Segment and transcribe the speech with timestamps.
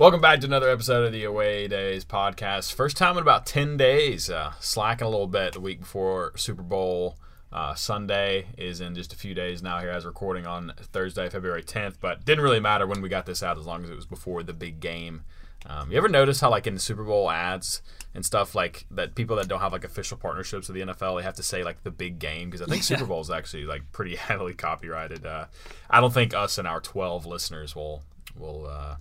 [0.00, 2.72] Welcome back to another episode of the Away Days podcast.
[2.72, 4.30] First time in about 10 days.
[4.30, 7.18] Uh, slacking a little bit the week before Super Bowl.
[7.52, 11.62] Uh, Sunday is in just a few days now here as recording on Thursday, February
[11.62, 14.06] 10th, but didn't really matter when we got this out as long as it was
[14.06, 15.20] before the big game.
[15.66, 17.82] Um, you ever notice how, like, in the Super Bowl ads
[18.14, 21.24] and stuff, like, that people that don't have, like, official partnerships with the NFL, they
[21.24, 22.48] have to say, like, the big game?
[22.48, 22.96] Because I think Yeah.
[22.96, 25.26] Super Bowl is actually, like, pretty heavily copyrighted.
[25.26, 25.44] Uh,
[25.90, 28.02] I don't think us and our 12 listeners will,
[28.34, 28.96] will, uh,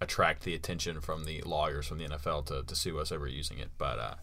[0.00, 3.58] attract the attention from the lawyers from the NFL to, to sue us over using
[3.58, 3.68] it.
[3.78, 4.14] But uh,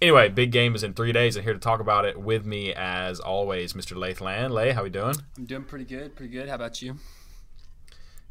[0.00, 2.72] anyway, big game is in three days, and here to talk about it with me,
[2.74, 3.96] as always, Mr.
[3.96, 4.52] Lathland.
[4.52, 5.14] Lay, how we doing?
[5.38, 6.48] I'm doing pretty good, pretty good.
[6.48, 6.96] How about you?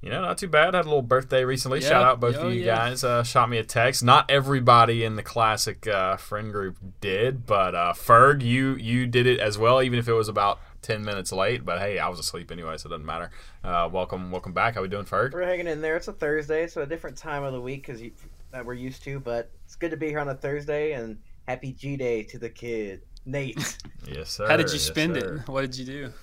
[0.02, 0.74] You know, not too bad.
[0.74, 1.80] I Had a little birthday recently.
[1.80, 1.90] Yeah.
[1.90, 2.76] Shout out both Oh, of you yeah.
[2.76, 3.04] guys.
[3.04, 4.04] Uh, shot me a text.
[4.04, 9.28] Not everybody in the classic uh, friend group did, but uh, Ferg, you you did
[9.28, 11.66] it as well, even if it was about ten minutes late.
[11.66, 13.32] But hey, I was asleep anyway, so it doesn't matter.
[13.64, 14.76] Uh, welcome, welcome back.
[14.76, 15.34] How we doing, Ferg?
[15.34, 15.96] We're hanging in there.
[15.96, 18.02] It's a Thursday, so a different time of the week because
[18.52, 19.20] that we're used to.
[19.20, 22.50] But it's good to be here on a Thursday, and happy G Day to the
[22.50, 23.78] kid, Nate.
[24.08, 24.48] Yes, sir.
[24.48, 25.36] How did you spend sir.
[25.36, 25.48] it?
[25.48, 26.14] What did you do?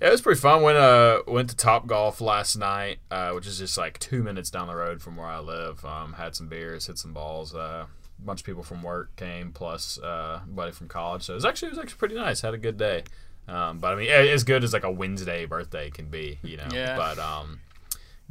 [0.00, 0.62] Yeah, it was pretty fun.
[0.62, 4.48] Went uh went to Top Golf last night, uh, which is just like two minutes
[4.48, 5.84] down the road from where I live.
[5.84, 7.52] Um, had some beers, hit some balls.
[7.52, 7.86] Uh,
[8.18, 11.22] a bunch of people from work came, plus uh, a buddy from college.
[11.24, 12.40] So it was actually it was actually pretty nice.
[12.40, 13.02] Had a good day.
[13.46, 16.68] Um, but I mean, as good as like a Wednesday birthday can be, you know.
[16.72, 16.96] Yeah.
[16.96, 17.60] But um,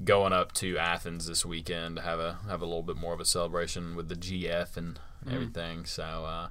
[0.03, 3.19] going up to Athens this weekend to have a have a little bit more of
[3.19, 5.33] a celebration with the GF and Mm.
[5.35, 5.85] everything.
[5.85, 6.47] So uh,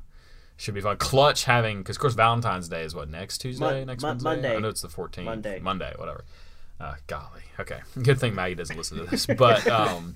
[0.56, 0.96] should be fun.
[0.96, 4.30] Clutch having because of course Valentine's Day is what next Tuesday, Mon- next Mon- Wednesday.
[4.30, 4.56] Monday.
[4.56, 5.24] I know it's the 14th.
[5.24, 5.58] Monday.
[5.60, 6.24] Monday, whatever.
[6.80, 7.42] Uh, golly.
[7.60, 7.80] Okay.
[8.02, 9.26] Good thing Maggie doesn't listen to this.
[9.26, 10.14] But um,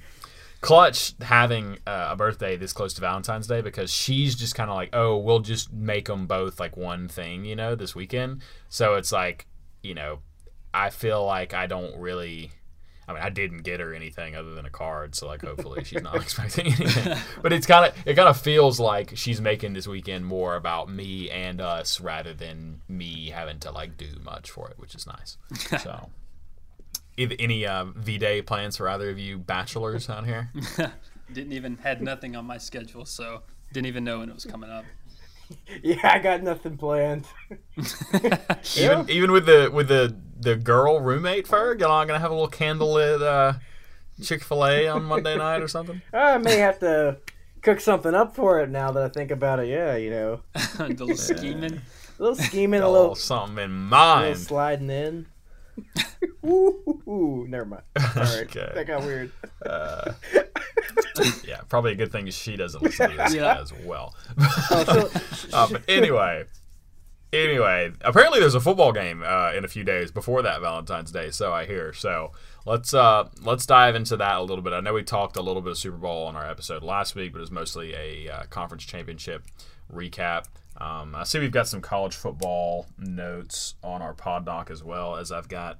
[0.61, 4.77] Clutch having uh, a birthday this close to Valentine's Day because she's just kind of
[4.77, 8.42] like, oh, we'll just make them both like one thing, you know, this weekend.
[8.69, 9.47] So it's like,
[9.83, 10.20] you know,
[10.73, 12.51] I feel like I don't really.
[13.08, 16.03] I mean, I didn't get her anything other than a card, so like, hopefully she's
[16.03, 17.17] not expecting anything.
[17.41, 20.91] But it's kind of, it kind of feels like she's making this weekend more about
[20.91, 25.07] me and us rather than me having to like do much for it, which is
[25.07, 25.39] nice.
[25.80, 26.11] So,
[27.19, 30.51] any uh, V Day plans for either of you bachelors out here?
[31.33, 34.71] Didn't even had nothing on my schedule, so didn't even know when it was coming
[34.71, 34.85] up.
[35.83, 37.27] yeah, I got nothing planned.
[38.77, 42.35] Even even with the with the the girl roommate Ferg, y'all not gonna have a
[42.35, 43.59] little candlelit uh,
[44.23, 46.01] Chick Fil A on Monday night or something?
[46.13, 47.19] I may have to
[47.63, 49.69] cook something up for it now that I think about it.
[49.69, 50.41] Yeah, you know,
[50.79, 51.75] a little scheming.
[51.75, 53.93] a little scheming, a little, something in mind.
[53.93, 54.39] A little mind.
[54.39, 55.27] sliding in.
[56.45, 57.83] ooh, ooh, ooh, never mind.
[57.98, 58.70] All right, Okay.
[58.75, 59.31] that got weird.
[59.64, 60.13] Uh,
[61.45, 63.61] yeah, probably a good thing she doesn't listen to this Yeah.
[63.61, 64.15] as well.
[64.70, 65.11] Oh,
[65.53, 66.45] Uh, but anyway,
[67.33, 71.31] anyway, apparently there's a football game uh, in a few days before that Valentine's Day,
[71.31, 71.92] so I hear.
[71.92, 72.33] So
[72.65, 74.73] let's uh, let's dive into that a little bit.
[74.73, 77.33] I know we talked a little bit of Super Bowl on our episode last week,
[77.33, 79.45] but it was mostly a uh, conference championship
[79.92, 80.45] recap.
[80.79, 85.17] Um, I see we've got some college football notes on our pod doc as well
[85.17, 85.79] as I've got.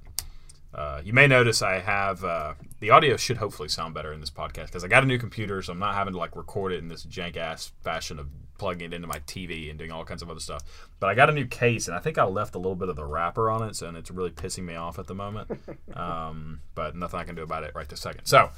[0.73, 4.29] Uh, you may notice I have uh, the audio should hopefully sound better in this
[4.29, 6.79] podcast because I got a new computer, so I'm not having to like record it
[6.79, 10.21] in this jank ass fashion of plugging it into my TV and doing all kinds
[10.21, 10.63] of other stuff.
[10.99, 12.95] But I got a new case, and I think I left a little bit of
[12.95, 15.51] the wrapper on it, so and it's really pissing me off at the moment.
[15.93, 18.25] Um, but nothing I can do about it right this second.
[18.25, 18.51] So,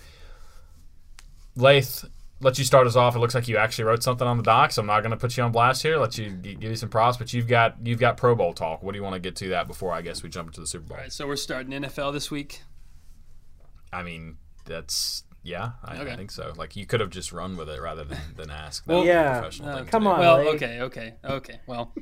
[1.56, 2.04] Lath,
[2.42, 3.16] let you start us off.
[3.16, 5.18] It looks like you actually wrote something on the doc, so I'm not going to
[5.18, 5.98] put you on blast here.
[5.98, 8.82] Let you give you some props, but you've got you've got Pro Bowl talk.
[8.82, 10.68] What do you want to get to that before I guess we jump into the
[10.68, 10.98] Super Bowl?
[10.98, 12.62] All right, so we're starting NFL this week.
[13.92, 16.54] I mean, that's yeah, I, I think so.
[16.56, 18.88] Like you could have just run with it rather than, than ask.
[18.88, 20.20] Well, would be a yeah, professional uh, thing come on.
[20.20, 20.50] Well, Lee.
[20.50, 21.60] okay, okay, okay.
[21.68, 21.94] Well,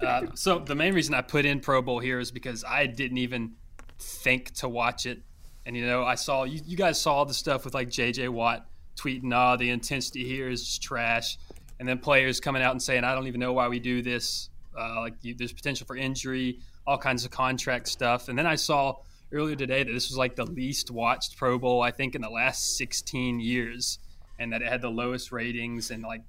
[0.00, 3.18] uh, so the main reason I put in Pro Bowl here is because I didn't
[3.18, 3.54] even
[3.98, 5.22] think to watch it,
[5.66, 8.28] and you know, I saw you, you guys saw the stuff with like J.J.
[8.28, 11.38] Watt tweeting, "Ah, the intensity here is trash,"
[11.78, 14.50] and then players coming out and saying, "I don't even know why we do this.
[14.78, 18.54] Uh, like, you, there's potential for injury, all kinds of contract stuff." And then I
[18.56, 18.96] saw
[19.32, 22.30] earlier today that this was like the least watched Pro Bowl I think in the
[22.30, 23.98] last 16 years,
[24.38, 26.22] and that it had the lowest ratings and like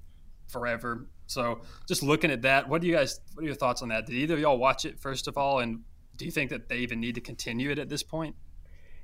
[0.48, 1.06] forever.
[1.26, 3.20] So just looking at that, what do you guys?
[3.34, 4.06] What are your thoughts on that?
[4.06, 5.80] Did either of y'all watch it first of all, and
[6.16, 8.36] do you think that they even need to continue it at this point?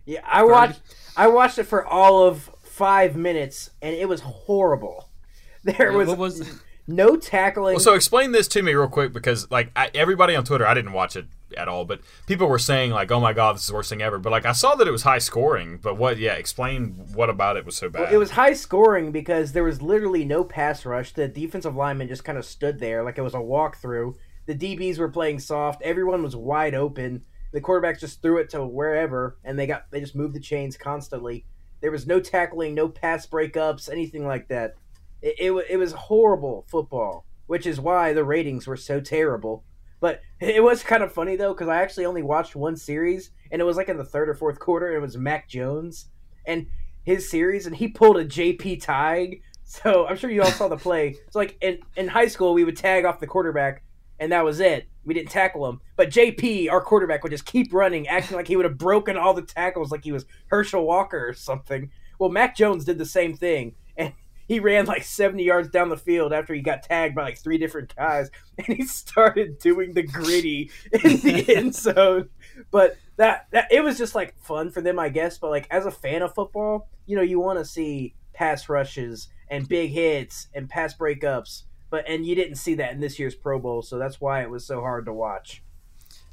[0.06, 0.80] Yeah, I watched.
[1.16, 5.06] I watched it for all of five minutes, and it was horrible.
[5.62, 7.74] There was, was no tackling.
[7.74, 10.72] Well, so explain this to me real quick because like I, everybody on Twitter, I
[10.72, 13.68] didn't watch it at all, but people were saying like, "Oh my god, this is
[13.68, 15.78] the worst thing ever." But like I saw that it was high scoring.
[15.82, 16.16] But what?
[16.16, 18.04] Yeah, explain what about it was so bad.
[18.04, 21.12] Well, it was high scoring because there was literally no pass rush.
[21.12, 24.14] The defensive lineman just kind of stood there like it was a walkthrough.
[24.46, 25.82] The DBs were playing soft.
[25.82, 27.24] Everyone was wide open.
[27.52, 30.78] The quarterbacks just threw it to wherever, and they got they just moved the chains
[30.78, 31.44] constantly.
[31.80, 34.76] There was no tackling, no pass breakups, anything like that.
[35.22, 39.64] It, it, it was horrible football, which is why the ratings were so terrible.
[40.00, 43.60] But it was kind of funny though, because I actually only watched one series, and
[43.60, 44.88] it was like in the third or fourth quarter.
[44.88, 46.06] And it was Mac Jones
[46.46, 46.66] and
[47.04, 49.42] his series, and he pulled a JP tag.
[49.64, 51.14] So I'm sure you all saw the play.
[51.30, 53.84] So like in in high school, we would tag off the quarterback,
[54.18, 54.88] and that was it.
[55.04, 55.80] We didn't tackle him.
[55.96, 59.34] But JP, our quarterback, would just keep running, acting like he would have broken all
[59.34, 61.90] the tackles, like he was Herschel Walker or something.
[62.18, 64.12] Well, Mac Jones did the same thing, and
[64.48, 67.58] he ran like 70 yards down the field after he got tagged by like three
[67.58, 72.28] different guys, and he started doing the gritty in the end zone.
[72.70, 75.38] But that that it was just like fun for them, I guess.
[75.38, 79.28] But like as a fan of football, you know, you want to see pass rushes
[79.50, 81.64] and big hits and pass breakups.
[81.90, 84.50] But and you didn't see that in this year's Pro Bowl, so that's why it
[84.50, 85.62] was so hard to watch.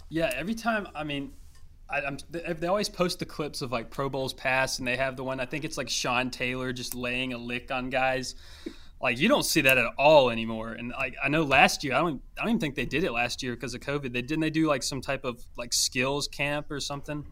[0.10, 0.88] Yeah, every time.
[0.96, 1.34] I mean,
[1.90, 5.24] I, they always post the clips of like Pro Bowls past, and they have the
[5.24, 5.40] one.
[5.40, 8.36] I think it's like Sean Taylor just laying a lick on guys.
[9.02, 10.74] Like you don't see that at all anymore.
[10.74, 12.22] And like I know last year, I don't.
[12.38, 14.14] I don't even think they did it last year because of COVID.
[14.14, 14.42] They didn't.
[14.42, 17.26] They do like some type of like skills camp or something.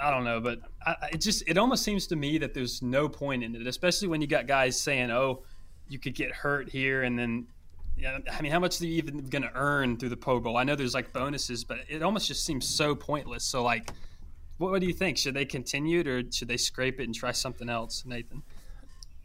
[0.00, 3.08] I don't know, but I- it just it almost seems to me that there's no
[3.08, 5.42] point in it, especially when you got guys saying, "Oh,
[5.88, 7.46] you could get hurt here," and then
[8.06, 10.56] I mean, how much are you even going to earn through the Pro Bowl?
[10.56, 13.44] I know there's like bonuses, but it almost just seems so pointless.
[13.44, 13.90] So, like,
[14.58, 15.18] what, what do you think?
[15.18, 18.42] Should they continue it or should they scrape it and try something else, Nathan?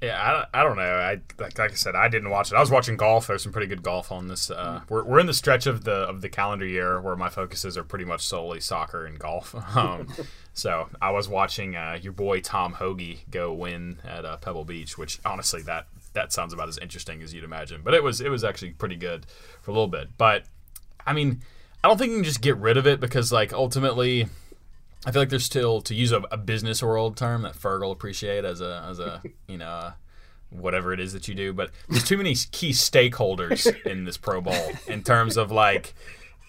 [0.01, 0.81] Yeah, I don't, I don't know.
[0.81, 1.12] I
[1.42, 2.56] like, like I said, I didn't watch it.
[2.56, 3.27] I was watching golf.
[3.27, 4.51] There's some pretty good golf on this.
[4.51, 7.77] Uh, we're, we're in the stretch of the of the calendar year where my focuses
[7.77, 9.56] are pretty much solely soccer and golf.
[9.75, 10.07] Um,
[10.54, 14.98] so I was watching uh, your boy Tom Hoge go win at uh, Pebble Beach,
[14.98, 17.81] which honestly that that sounds about as interesting as you'd imagine.
[17.83, 19.25] But it was it was actually pretty good
[19.62, 20.10] for a little bit.
[20.18, 20.45] But
[21.06, 21.42] I mean,
[21.83, 24.27] I don't think you can just get rid of it because like ultimately.
[25.06, 27.92] I feel like there's still, to use a, a business world term that Ferg will
[27.92, 29.92] appreciate as a, as a you know,
[30.50, 34.39] whatever it is that you do, but there's too many key stakeholders in this Pro
[34.39, 35.94] Bowl in terms of like,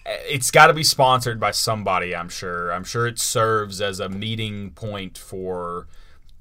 [0.05, 2.15] it's got to be sponsored by somebody.
[2.15, 2.71] I'm sure.
[2.71, 5.87] I'm sure it serves as a meeting point for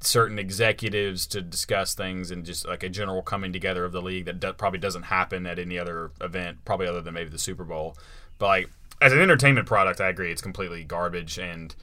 [0.07, 4.25] certain executives to discuss things and just like a general coming together of the league
[4.27, 7.65] that do- probably doesn't happen at any other event, probably other than maybe the Super
[7.65, 7.97] Bowl.
[8.39, 8.71] But like
[9.01, 11.75] as an entertainment product, I agree it's completely garbage and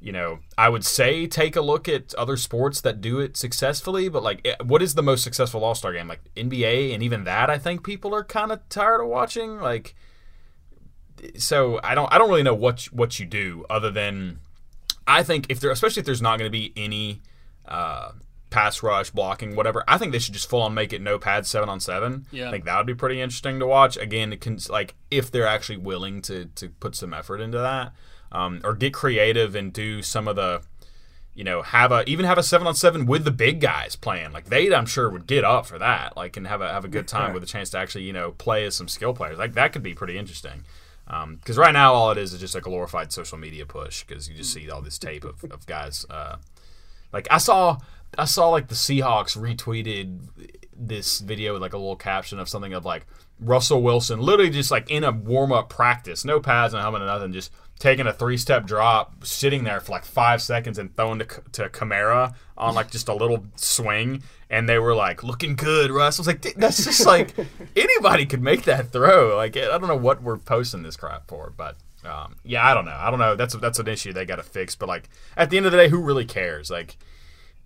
[0.00, 4.08] you know, I would say take a look at other sports that do it successfully,
[4.08, 6.06] but like, eh, what is the most successful All Star game?
[6.06, 9.58] Like NBA, and even that, I think people are kind of tired of watching.
[9.58, 9.94] Like,
[11.38, 14.40] so I don't, I don't really know what you, what you do other than,
[15.06, 17.22] I think if there, especially if there's not going to be any
[17.66, 18.12] uh,
[18.50, 21.48] pass rush blocking, whatever, I think they should just full on make it no pads
[21.48, 22.26] seven on seven.
[22.30, 22.48] Yeah.
[22.48, 23.96] I think that would be pretty interesting to watch.
[23.96, 27.92] Again, it can like if they're actually willing to to put some effort into that
[28.32, 30.62] um, or get creative and do some of the
[31.34, 34.32] you know have a even have a seven on seven with the big guys playing
[34.32, 36.88] like they i'm sure would get up for that like and have a have a
[36.88, 39.52] good time with a chance to actually you know play as some skill players like
[39.52, 40.64] that could be pretty interesting
[41.06, 44.34] because right now all it is is just a glorified social media push because you
[44.34, 46.36] just see all this tape of, of guys uh,
[47.16, 47.78] like I saw
[48.18, 50.20] I saw like the Seahawks retweeted
[50.76, 53.06] this video with like a little caption of something of like
[53.40, 57.32] Russell Wilson literally just like in a warm up practice, no pads and helmet nothing,
[57.32, 61.26] just taking a three step drop, sitting there for like five seconds and throwing to,
[61.52, 64.22] to Kamara on like just a little swing.
[64.50, 66.18] And they were like, looking good, Russ.
[66.18, 67.34] I was like, that's just like
[67.76, 69.36] anybody could make that throw.
[69.36, 72.84] Like, I don't know what we're posting this crap for, but um, yeah, I don't
[72.84, 72.96] know.
[72.98, 73.36] I don't know.
[73.36, 74.74] That's that's an issue they got to fix.
[74.74, 76.70] But like at the end of the day, who really cares?
[76.70, 76.96] Like,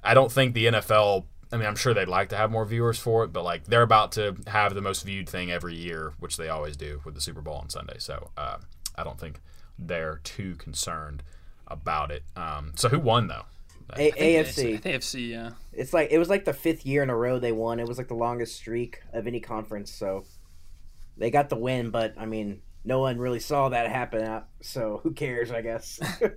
[0.02, 1.24] I don't think the NFL.
[1.52, 3.82] I mean, I'm sure they'd like to have more viewers for it, but like they're
[3.82, 7.20] about to have the most viewed thing every year, which they always do with the
[7.20, 7.96] Super Bowl on Sunday.
[7.98, 8.58] So uh,
[8.96, 9.40] I don't think
[9.76, 11.22] they're too concerned
[11.66, 12.22] about it.
[12.36, 13.46] Um, so who won though?
[13.96, 14.80] A- I AFC.
[14.80, 15.50] think AFC, yeah.
[15.72, 17.80] It's like it was like the fifth year in a row they won.
[17.80, 19.90] It was like the longest streak of any conference.
[19.90, 20.24] So
[21.16, 24.22] they got the win, but I mean, no one really saw that happen.
[24.22, 25.50] Out, so who cares?
[25.50, 26.00] I guess.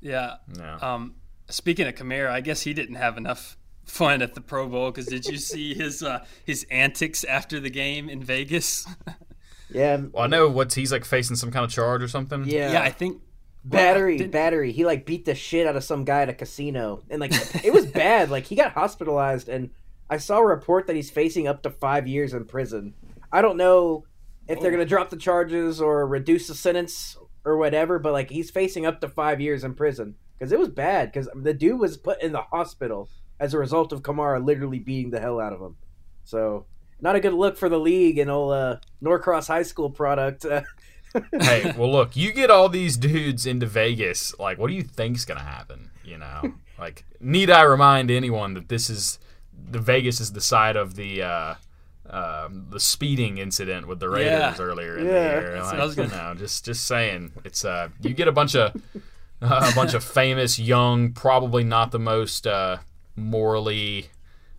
[0.00, 0.34] Yeah.
[0.56, 0.76] Yeah.
[0.76, 1.16] Um,
[1.48, 5.06] speaking of Kamara, I guess he didn't have enough fun at the Pro Bowl because
[5.06, 8.86] did you see his uh, his antics after the game in Vegas?
[9.70, 9.96] yeah.
[10.12, 12.44] Well, I know what he's like facing some kind of charge or something.
[12.44, 12.72] Yeah.
[12.72, 13.20] yeah, I think
[13.64, 14.70] Battery, Didn't- battery.
[14.70, 17.32] He like beat the shit out of some guy at a casino, and like
[17.64, 18.30] it was bad.
[18.30, 19.70] Like he got hospitalized, and
[20.08, 22.94] I saw a report that he's facing up to five years in prison.
[23.32, 24.04] I don't know
[24.48, 24.74] if they're Oh.
[24.74, 29.00] gonna drop the charges or reduce the sentence or whatever, but like he's facing up
[29.00, 31.12] to five years in prison because it was bad.
[31.12, 35.10] Because the dude was put in the hospital as a result of Kamara literally beating
[35.10, 35.76] the hell out of him.
[36.24, 36.66] So
[37.00, 40.44] not a good look for the league and old uh, Norcross High School product.
[40.44, 40.62] Uh,
[41.40, 44.34] hey, well, look, you get all these dudes into Vegas.
[44.38, 45.90] Like, what do you think's gonna happen?
[46.04, 49.18] You know, Like, need I remind anyone that this is
[49.70, 51.54] the Vegas is the side of the uh,
[52.10, 54.64] uh, the speeding incident with the Raiders Yeah.
[54.64, 55.12] earlier in Yeah.
[55.12, 55.62] the year.
[55.62, 58.74] Like, I was you know, just just saying, it's uh, you get a bunch of
[59.40, 62.78] a bunch of famous, young, probably not the most uh,
[63.16, 64.06] morally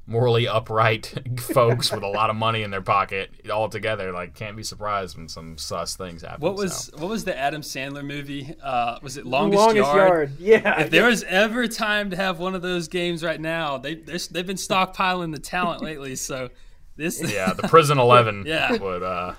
[0.09, 1.13] morally upright
[1.53, 4.13] folks with a lot of money in their pocket all together.
[4.13, 6.39] Like, can't be surprised when some sus things happen.
[6.39, 6.97] What was so.
[6.97, 8.55] what was the Adam Sandler movie?
[8.63, 10.31] Uh, was it Longest, Longest Yard?
[10.39, 10.79] Yeah.
[10.81, 14.47] If there was ever time to have one of those games right now, they they've
[14.47, 16.15] been stockpiling the talent lately.
[16.15, 16.49] So
[16.97, 18.73] this yeah, the Prison Eleven Yeah.
[18.77, 19.33] would uh,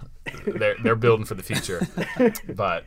[0.47, 1.87] they're they're building for the future.
[2.49, 2.85] But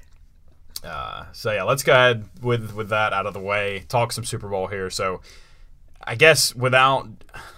[0.84, 3.86] uh, so yeah, let's go ahead with with that out of the way.
[3.88, 4.90] Talk some Super Bowl here.
[4.90, 5.22] So
[6.04, 7.08] I guess without,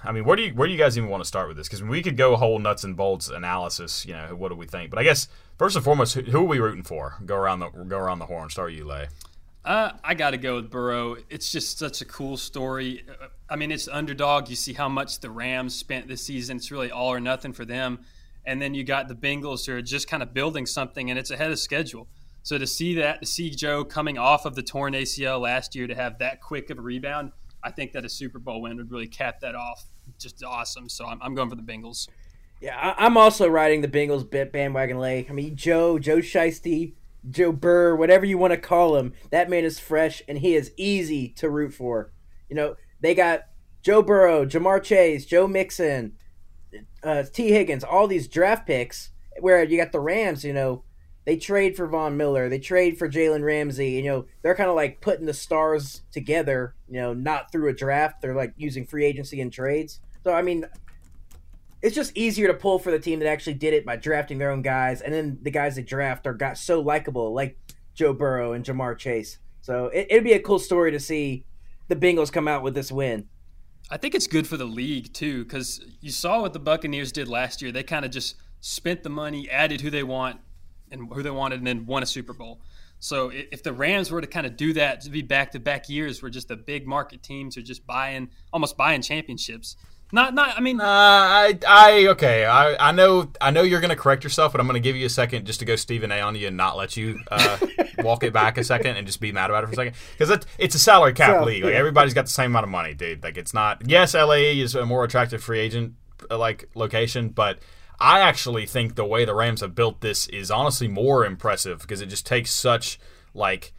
[0.04, 1.68] I mean, where do you where do you guys even want to start with this?
[1.70, 4.06] Because we could go whole nuts and bolts analysis.
[4.06, 4.90] You know, what do we think?
[4.90, 7.16] But I guess first and foremost, who, who are we rooting for?
[7.26, 8.50] Go around the go around the horn.
[8.50, 9.08] Start you, Lay.
[9.66, 11.16] Uh, I got to go with Burrow.
[11.30, 13.06] It's just such a cool story.
[13.10, 14.50] Uh, I mean, it's underdog.
[14.50, 16.58] You see how much the Rams spent this season.
[16.58, 18.00] It's really all or nothing for them.
[18.46, 21.32] And then you got the Bengals who are just kind of building something, and it's
[21.32, 22.10] ahead of schedule.
[22.42, 25.88] So to see that, to see Joe coming off of the torn ACL last year
[25.88, 27.32] to have that quick of a rebound,
[27.64, 29.86] I think that a Super Bowl win would really cap that off.
[30.20, 30.90] Just awesome.
[30.90, 32.10] So I'm, I'm going for the Bengals.
[32.60, 35.26] Yeah, I'm also riding the Bengals bandwagon lay.
[35.30, 36.94] I mean, Joe, Joe Shiesty,
[37.30, 40.72] Joe Burr, whatever you want to call him, that man is fresh and he is
[40.78, 42.12] easy to root for.
[42.50, 43.42] You know, they got
[43.82, 46.14] Joe Burrow, Ja'Marr Chase, Joe Mixon,
[47.04, 49.10] uh, Tee Higgins, all these draft picks.
[49.40, 50.84] Where you got the Rams, you know,
[51.26, 53.92] they trade for Von Miller, they trade for Jalen Ramsey.
[53.92, 56.76] You know, they're kind of like putting the stars together.
[56.88, 58.22] You know, not through a draft.
[58.22, 60.02] They're like using free agency and trades.
[60.24, 60.66] So I mean,
[61.84, 64.50] it's just easier to pull for the team that actually did it by drafting their
[64.50, 67.60] own guys, and then the guys they draft are got so likable, like
[67.94, 69.38] Joe Burrow and Ja'Marr Chase.
[69.62, 71.46] So it, it'd be a cool story to see
[71.90, 73.28] the Bengals come out with this win.
[73.92, 77.28] I think it's good for the league too, because you saw what the Buccaneers did
[77.28, 77.72] last year.
[77.72, 80.40] They kind of just spent the money, added who they want
[80.90, 82.62] and who they wanted, and then won a Super Bowl.
[83.00, 85.90] So if the Rams were to kind of do that, to be back to back
[85.90, 89.76] years where just the big market teams are just buying, almost buying championships.
[90.14, 90.56] Not, not.
[90.56, 92.46] I mean, Uh, I, I, okay.
[92.46, 95.10] I, I know, I know you're gonna correct yourself, but I'm gonna give you a
[95.10, 96.20] second just to go Stephen A.
[96.22, 97.58] on you and not let you uh,
[97.98, 100.30] walk it back a second and just be mad about it for a second because
[100.30, 101.64] it, it's a salary cap So, league.
[101.64, 101.80] Like yeah.
[101.80, 103.24] everybody's got the same amount of money, dude.
[103.24, 103.82] Like it's not.
[103.90, 105.96] Yes, LA is a more attractive free agent
[106.30, 107.58] uh, like location, but
[108.00, 112.02] I actually think the way the Rams have built this is honestly more impressive because
[112.02, 113.00] it just takes such
[113.34, 113.74] like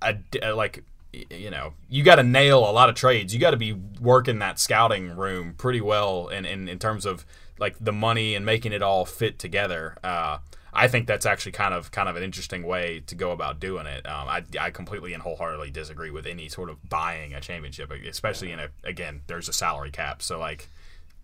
[0.00, 0.93] a, a like y-
[1.30, 4.38] you know you got to nail a lot of trades you got to be working
[4.38, 7.24] that scouting room pretty well in, in in terms of
[7.58, 10.38] like the money and making it all fit together uh
[10.74, 13.86] I think that's actually kind of kind of an interesting way to go about doing
[13.86, 14.06] it.
[14.08, 18.50] Um, I, I completely and wholeheartedly disagree with any sort of buying a championship, especially
[18.50, 19.22] in a again.
[19.28, 20.68] There's a salary cap, so like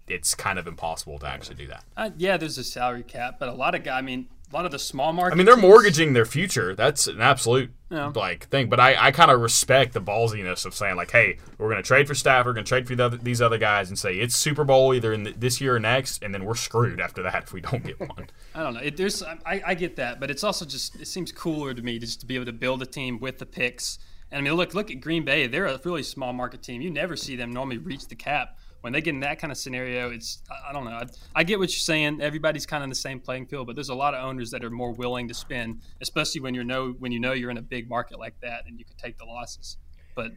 [0.06, 1.84] it's kind of impossible to actually do that.
[1.96, 3.98] uh, yeah, there's a salary cap, but a lot of guys.
[3.98, 5.34] I mean, a lot of the small market.
[5.34, 6.74] I mean, they're teams- mortgaging their future.
[6.74, 8.12] That's an absolute Yeah.
[8.14, 8.68] like thing.
[8.68, 11.86] But I, I kind of respect the ballsiness of saying like, hey, we're going to
[11.86, 14.14] trade for Stafford, we're going to trade for the other, these other guys, and say
[14.16, 17.22] it's Super Bowl either in the, this year or next, and then we're screwed after
[17.22, 18.26] that if we don't get one.
[18.54, 18.80] I don't know.
[18.80, 21.98] It, there's I, I get that, but it's also just it seems cooler to me
[21.98, 23.98] just to be able to build a team with the picks.
[24.32, 25.46] And I mean, look look at Green Bay.
[25.46, 26.80] They're a really small market team.
[26.82, 28.56] You never see them normally reach the cap.
[28.80, 30.92] When they get in that kind of scenario, it's I, don't know.
[30.92, 32.20] I, I get what you're saying.
[32.20, 34.64] Everybody's kind of in the same playing field, but there's a lot of owners that
[34.64, 37.62] are more willing to spend, especially when you know when you know you're in a
[37.62, 39.76] big market like that and you can take the losses.
[40.14, 40.32] But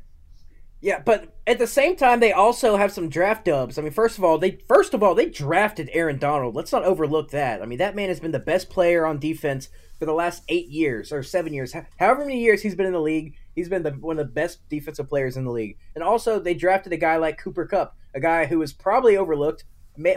[0.84, 3.78] Yeah, but at the same time, they also have some draft dubs.
[3.78, 6.56] I mean, first of all, they first of all they drafted Aaron Donald.
[6.56, 7.62] Let's not overlook that.
[7.62, 10.68] I mean, that man has been the best player on defense for the last eight
[10.68, 13.34] years or seven years, however many years he's been in the league.
[13.56, 15.78] He's been the, one of the best defensive players in the league.
[15.96, 19.64] And also, they drafted a guy like Cooper Kupp, a guy who was probably overlooked,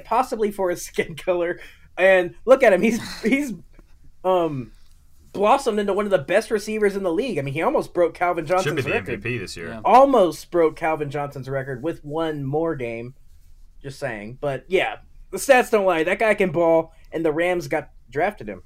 [0.04, 1.60] possibly for his skin color.
[1.96, 3.52] And look at him; he's he's
[4.24, 4.72] um
[5.36, 7.38] blossomed into one of the best receivers in the league.
[7.38, 9.68] I mean, he almost broke Calvin Should be Johnson's the record MVP this year.
[9.68, 9.80] Yeah.
[9.84, 13.14] almost broke Calvin Johnson's record with one more game.
[13.82, 14.38] Just saying.
[14.40, 14.96] But yeah,
[15.30, 16.02] the stats don't lie.
[16.02, 18.62] That guy can ball, and the Rams got drafted him.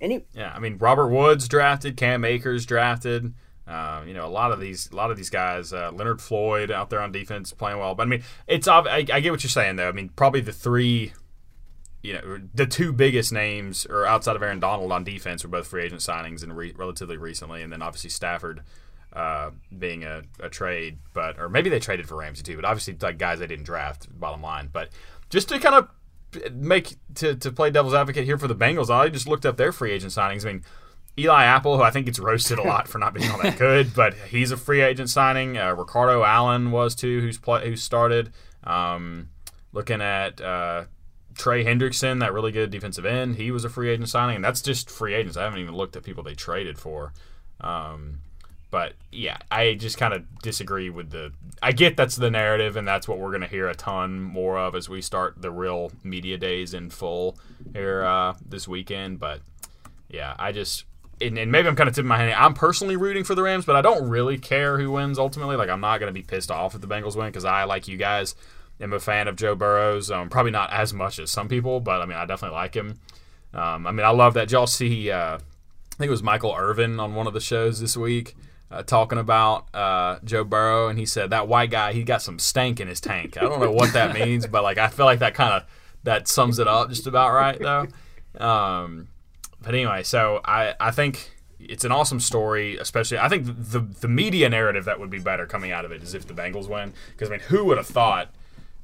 [0.00, 3.34] And he, Yeah, I mean Robert Woods drafted, Cam Akers drafted.
[3.66, 6.70] Uh, you know, a lot of these, a lot of these guys, uh, Leonard Floyd
[6.70, 7.94] out there on defense playing well.
[7.94, 9.88] But I mean, it's ob- I, I get what you're saying though.
[9.88, 11.12] I mean, probably the three,
[12.08, 15.66] you know, the two biggest names, or outside of Aaron Donald on defense, were both
[15.66, 18.62] free agent signings and re- relatively recently, and then obviously Stafford
[19.12, 22.56] uh, being a, a trade, but or maybe they traded for Ramsey too.
[22.56, 24.08] But obviously, like guys they didn't draft.
[24.18, 24.88] Bottom line, but
[25.28, 29.10] just to kind of make to, to play devil's advocate here for the Bengals, I
[29.10, 30.46] just looked up their free agent signings.
[30.46, 30.64] I mean,
[31.18, 33.92] Eli Apple, who I think gets roasted a lot for not being all that good,
[33.96, 35.58] but he's a free agent signing.
[35.58, 38.32] Uh, Ricardo Allen was too, who's play, who started.
[38.64, 39.28] Um,
[39.72, 40.84] looking at uh,
[41.38, 44.60] Trey Hendrickson, that really good defensive end, he was a free agent signing, and that's
[44.60, 45.36] just free agents.
[45.36, 47.12] I haven't even looked at people they traded for.
[47.60, 48.18] Um,
[48.70, 51.32] but yeah, I just kind of disagree with the.
[51.62, 54.58] I get that's the narrative, and that's what we're going to hear a ton more
[54.58, 57.38] of as we start the real media days in full
[57.72, 59.20] here uh, this weekend.
[59.20, 59.40] But
[60.10, 60.84] yeah, I just.
[61.20, 62.34] And, and maybe I'm kind of tipping my hand.
[62.34, 65.56] I'm personally rooting for the Rams, but I don't really care who wins ultimately.
[65.56, 67.88] Like, I'm not going to be pissed off if the Bengals win because I, like
[67.88, 68.36] you guys,
[68.80, 70.10] am a fan of Joe Burrows.
[70.10, 73.00] Um, probably not as much as some people, but I mean, I definitely like him.
[73.54, 74.48] Um, I mean, I love that.
[74.48, 75.10] Did y'all see?
[75.10, 78.36] Uh, I think it was Michael Irvin on one of the shows this week
[78.70, 82.38] uh, talking about uh, Joe Burrow, and he said that white guy he got some
[82.38, 83.36] stank in his tank.
[83.36, 85.64] I don't know what that means, but like I feel like that kind of
[86.04, 87.88] that sums it up just about right though.
[88.38, 89.08] Um,
[89.60, 94.08] but anyway, so I I think it's an awesome story, especially I think the the
[94.08, 96.92] media narrative that would be better coming out of it is if the Bengals win,
[97.12, 98.30] because I mean who would have thought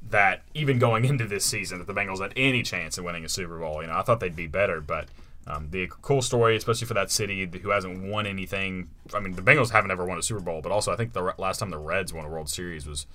[0.09, 3.29] that even going into this season that the Bengals had any chance of winning a
[3.29, 3.81] Super Bowl.
[3.81, 5.07] You know, I thought they'd be better, but
[5.47, 8.89] um, the cool story, especially for that city who hasn't won anything.
[9.13, 11.33] I mean, the Bengals haven't ever won a Super Bowl, but also I think the
[11.37, 13.05] last time the Reds won a World Series was,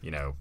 [0.00, 0.34] you know,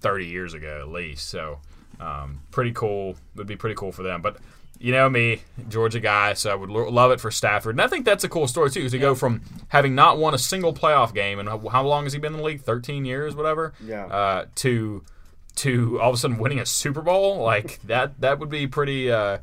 [0.00, 1.28] 30 years ago at least.
[1.28, 1.60] So,
[2.00, 3.16] um, pretty cool.
[3.36, 4.22] Would be pretty cool for them.
[4.22, 4.38] But
[4.80, 7.76] you know me, Georgia guy, so I would lo- love it for Stafford.
[7.76, 10.38] And I think that's a cool story too, to go from having not won a
[10.38, 12.62] single playoff game, and how long has he been in the league?
[12.62, 13.74] 13 years, whatever.
[13.84, 14.06] Yeah.
[14.06, 15.04] Uh, to
[15.56, 19.10] to all of a sudden winning a Super Bowl, like that that would be pretty
[19.10, 19.38] uh,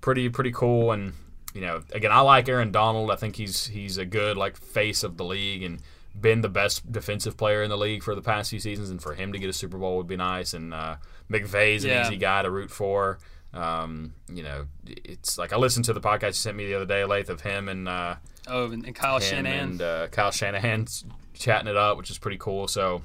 [0.00, 0.92] pretty pretty cool.
[0.92, 1.14] And
[1.54, 3.10] you know, again, I like Aaron Donald.
[3.10, 5.80] I think he's he's a good like face of the league and
[6.20, 8.90] been the best defensive player in the league for the past few seasons.
[8.90, 10.54] And for him to get a Super Bowl would be nice.
[10.54, 10.96] And uh,
[11.30, 12.06] McVay's an Yeah.
[12.06, 13.18] easy guy to root for.
[13.52, 16.86] Um, you know, it's like I listened to the podcast you sent me the other
[16.86, 18.16] day, Lath, of him and uh,
[18.48, 19.58] Oh, and, Kyle Shanahan.
[19.70, 20.86] and uh, Kyle Shanahan
[21.34, 22.66] chatting it up, which is pretty cool.
[22.68, 23.02] So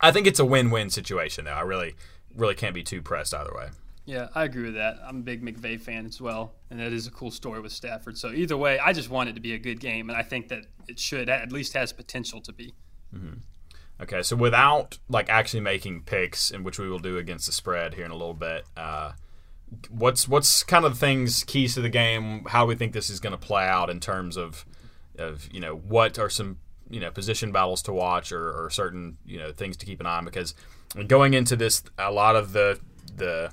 [0.00, 1.46] I think it's a win-win situation.
[1.46, 1.94] Though I really,
[2.34, 3.68] really can't be too pressed either way.
[4.04, 4.98] Yeah, I agree with that.
[5.04, 8.16] I'm a big McVay fan as well, and that is a cool story with Stafford.
[8.16, 10.48] So either way, I just want it to be a good game, and I think
[10.48, 12.72] that it should at least has potential to be.
[14.00, 17.94] Okay, so without like actually making picks, in which we will do against the spread
[17.94, 19.12] here in a little bit, uh,
[19.90, 22.44] what's what's kind of the things keys to the game?
[22.48, 24.64] How we think this is going to play out in terms of
[25.18, 26.58] of you know what are some
[26.90, 30.06] you know position battles to watch or, or certain you know things to keep an
[30.06, 30.24] eye on?
[30.24, 30.54] Because
[31.06, 32.78] going into this, a lot of the
[33.14, 33.52] the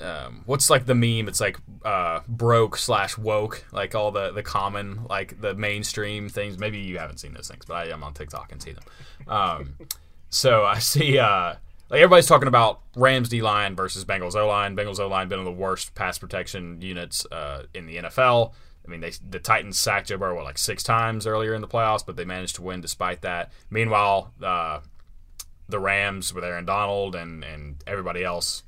[0.00, 1.28] um, what's like the meme?
[1.28, 6.58] It's like uh, broke slash woke, like all the the common like the mainstream things.
[6.58, 8.84] Maybe you haven't seen those things, but I am on TikTok and see them.
[9.26, 9.74] Um,
[10.30, 11.54] so I see uh,
[11.90, 14.76] like everybody's talking about Rams D line versus Bengals O line.
[14.76, 18.52] Bengals O line been one of the worst pass protection units uh, in the NFL.
[18.88, 21.68] I mean, they the Titans sacked Joe Burrow what, like six times earlier in the
[21.68, 23.52] playoffs, but they managed to win despite that.
[23.70, 24.80] Meanwhile, uh,
[25.68, 28.62] the Rams with Aaron Donald and and everybody else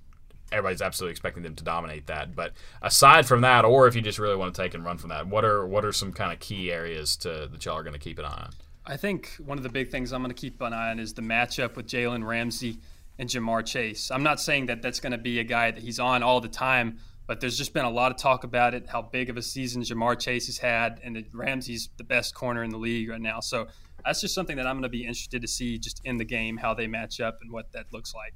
[0.52, 2.34] everybody's absolutely expecting them to dominate that.
[2.34, 2.52] But
[2.82, 5.26] aside from that, or if you just really want to take and run from that,
[5.26, 8.00] what are what are some kind of key areas to that y'all are going to
[8.00, 8.50] keep an eye on?
[8.86, 11.14] I think one of the big things I'm going to keep an eye on is
[11.14, 12.78] the matchup with Jalen Ramsey
[13.18, 14.10] and Ja'Marr Chase.
[14.10, 16.48] I'm not saying that that's going to be a guy that he's on all the
[16.48, 16.98] time,
[17.30, 19.82] but there's just been a lot of talk about it, how big of a season
[19.82, 23.38] Ja'Marr Chase has had, and that Ramsey's the best corner in the league right now.
[23.38, 23.68] So
[24.04, 26.56] that's just something that I'm going to be interested to see just in the game,
[26.56, 28.34] how they match up and what that looks like.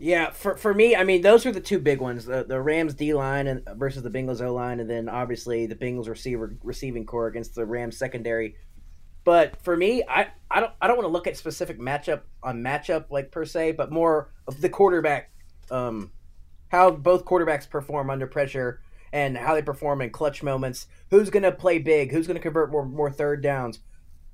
[0.00, 2.94] Yeah, for for me, I mean, those are the two big ones: the the Rams
[2.94, 7.06] D line and versus the Bengals O line, and then obviously the Bengals receiver receiving
[7.06, 8.56] corps against the Rams secondary.
[9.22, 12.60] But for me, I, I don't I don't want to look at specific matchup on
[12.60, 15.30] matchup like per se, but more of the quarterback,
[15.70, 16.10] um,
[16.70, 18.80] how both quarterbacks perform under pressure
[19.12, 20.86] and how they perform in clutch moments.
[21.10, 22.12] Who's going to play big?
[22.12, 23.80] Who's going to convert more more third downs?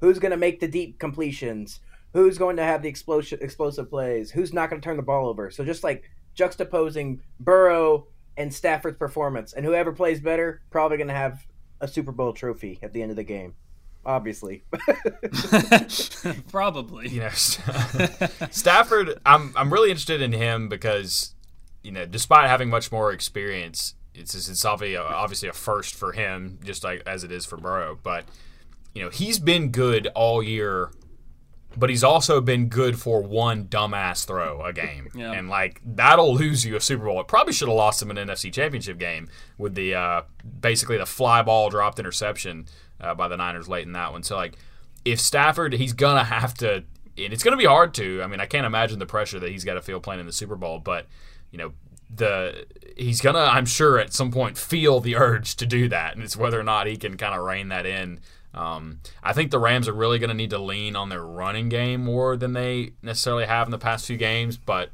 [0.01, 1.81] Who's going to make the deep completions?
[2.13, 4.31] Who's going to have the explosive explosive plays?
[4.31, 5.51] Who's not going to turn the ball over?
[5.51, 11.15] So just like juxtaposing Burrow and Stafford's performance, and whoever plays better probably going to
[11.15, 11.47] have
[11.81, 13.55] a Super Bowl trophy at the end of the game.
[14.05, 14.63] Obviously,
[16.53, 17.09] Probably.
[17.09, 19.21] You know, Stafford.
[19.27, 21.35] I'm I'm really interested in him because
[21.87, 26.59] you know, despite having much more experience, it's it's obviously obviously a first for him,
[26.65, 27.97] just like as it is for Burrow.
[28.03, 28.25] But
[28.93, 30.91] you know, he's been good all year,
[31.77, 35.31] but he's also been good for one dumbass throw a game, Yeah.
[35.33, 37.21] and like that'll lose you a Super Bowl.
[37.21, 40.23] It probably should have lost him an NFC Championship game with the uh,
[40.61, 42.67] basically the fly ball dropped interception
[43.01, 44.25] uh, by the Niners late in that one.
[44.25, 44.57] So like,
[45.05, 46.83] if Stafford, he's gonna have to,
[47.19, 48.23] and it's gonna be hard to.
[48.23, 50.33] I mean, I can't imagine the pressure that he's got to feel playing in the
[50.33, 51.07] Super Bowl, but
[51.57, 51.73] you know,
[52.15, 52.67] the
[52.97, 56.37] he's gonna I'm sure at some point feel the urge to do that, and it's
[56.37, 58.21] whether or not he can kind of rein that in.
[58.53, 61.69] Um, I think the Rams are really going to need to lean on their running
[61.69, 64.57] game more than they necessarily have in the past few games.
[64.57, 64.91] But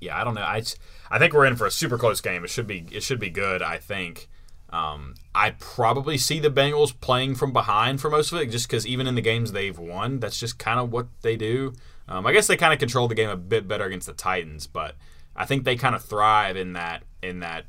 [0.00, 0.42] yeah, I don't know.
[0.42, 0.62] I,
[1.10, 2.44] I think we're in for a super close game.
[2.44, 3.62] It should be it should be good.
[3.62, 4.28] I think.
[4.70, 8.86] Um, I probably see the Bengals playing from behind for most of it, just because
[8.86, 11.72] even in the games they've won, that's just kind of what they do.
[12.06, 14.68] Um, I guess they kind of control the game a bit better against the Titans,
[14.68, 14.94] but
[15.40, 17.64] I think they kind of thrive in that in that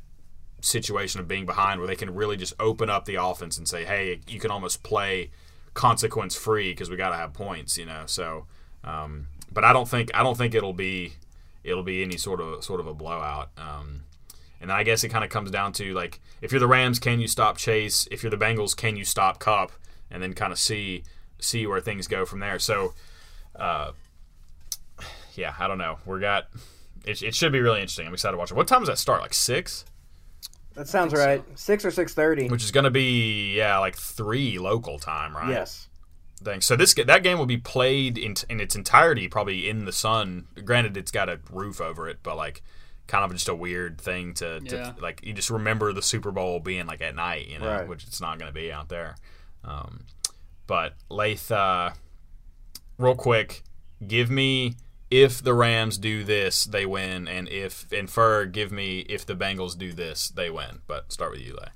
[0.60, 3.86] situation of being behind where they can really just open up the offense and say,
[3.86, 5.30] hey, you can almost play
[5.72, 8.02] consequence free because we got to have points, you know.
[8.04, 8.44] So,
[8.84, 11.14] um, but I don't think I don't think it'll be
[11.64, 13.48] it'll be any sort of sort of a blowout.
[13.56, 14.02] Um,
[14.60, 17.20] and I guess it kind of comes down to like if you're the Rams, can
[17.20, 18.06] you stop Chase?
[18.10, 19.72] If you're the Bengals, can you stop Kupp?
[20.10, 21.04] And then kind of see
[21.40, 22.58] see where things go from there.
[22.58, 22.92] So,
[23.56, 23.92] uh,
[25.36, 26.00] yeah, I don't know.
[26.04, 26.48] We got
[27.04, 28.06] it, it should be really interesting.
[28.06, 28.54] I'm excited to watch it.
[28.54, 29.22] What time does that start?
[29.22, 29.84] Like six?
[30.74, 31.42] That sounds right.
[31.50, 31.54] So.
[31.56, 32.48] Six or six thirty.
[32.48, 35.50] Which is going to be yeah, like three local time, right?
[35.50, 35.88] Yes.
[36.42, 36.66] Thanks.
[36.66, 40.46] So this that game will be played in in its entirety, probably in the sun.
[40.64, 42.62] Granted, it's got a roof over it, but like
[43.06, 46.60] kind of just a weird thing to, to like you just remember the Super Bowl
[46.60, 47.88] being like at night, you know, right.
[47.88, 49.16] which it's not going to be out there.
[49.64, 50.06] Um,
[50.66, 51.90] but Lath, uh,
[52.98, 53.62] real quick,
[54.06, 54.76] give me
[55.12, 59.34] if the Rams do this, they win, and if and infer, give me if the
[59.34, 60.80] Bengals do this, they win.
[60.86, 61.68] But start with you, Lay.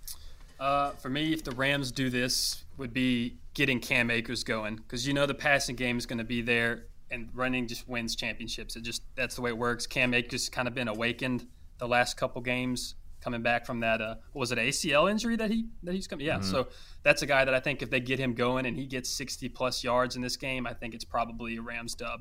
[0.58, 5.06] Uh, for me, if the Rams do this, would be getting Cam Akers going because
[5.06, 8.74] you know the passing game is going to be there, and running just wins championships.
[8.74, 9.86] It just that's the way it works.
[9.86, 11.46] Cam Akers kind of been awakened
[11.76, 15.66] the last couple games coming back from that uh, was it ACL injury that he
[15.82, 16.48] that he's coming yeah mm-hmm.
[16.48, 16.68] so
[17.02, 19.48] that's a guy that I think if they get him going and he gets 60
[19.48, 22.20] plus yards in this game I think it's probably a Rams dub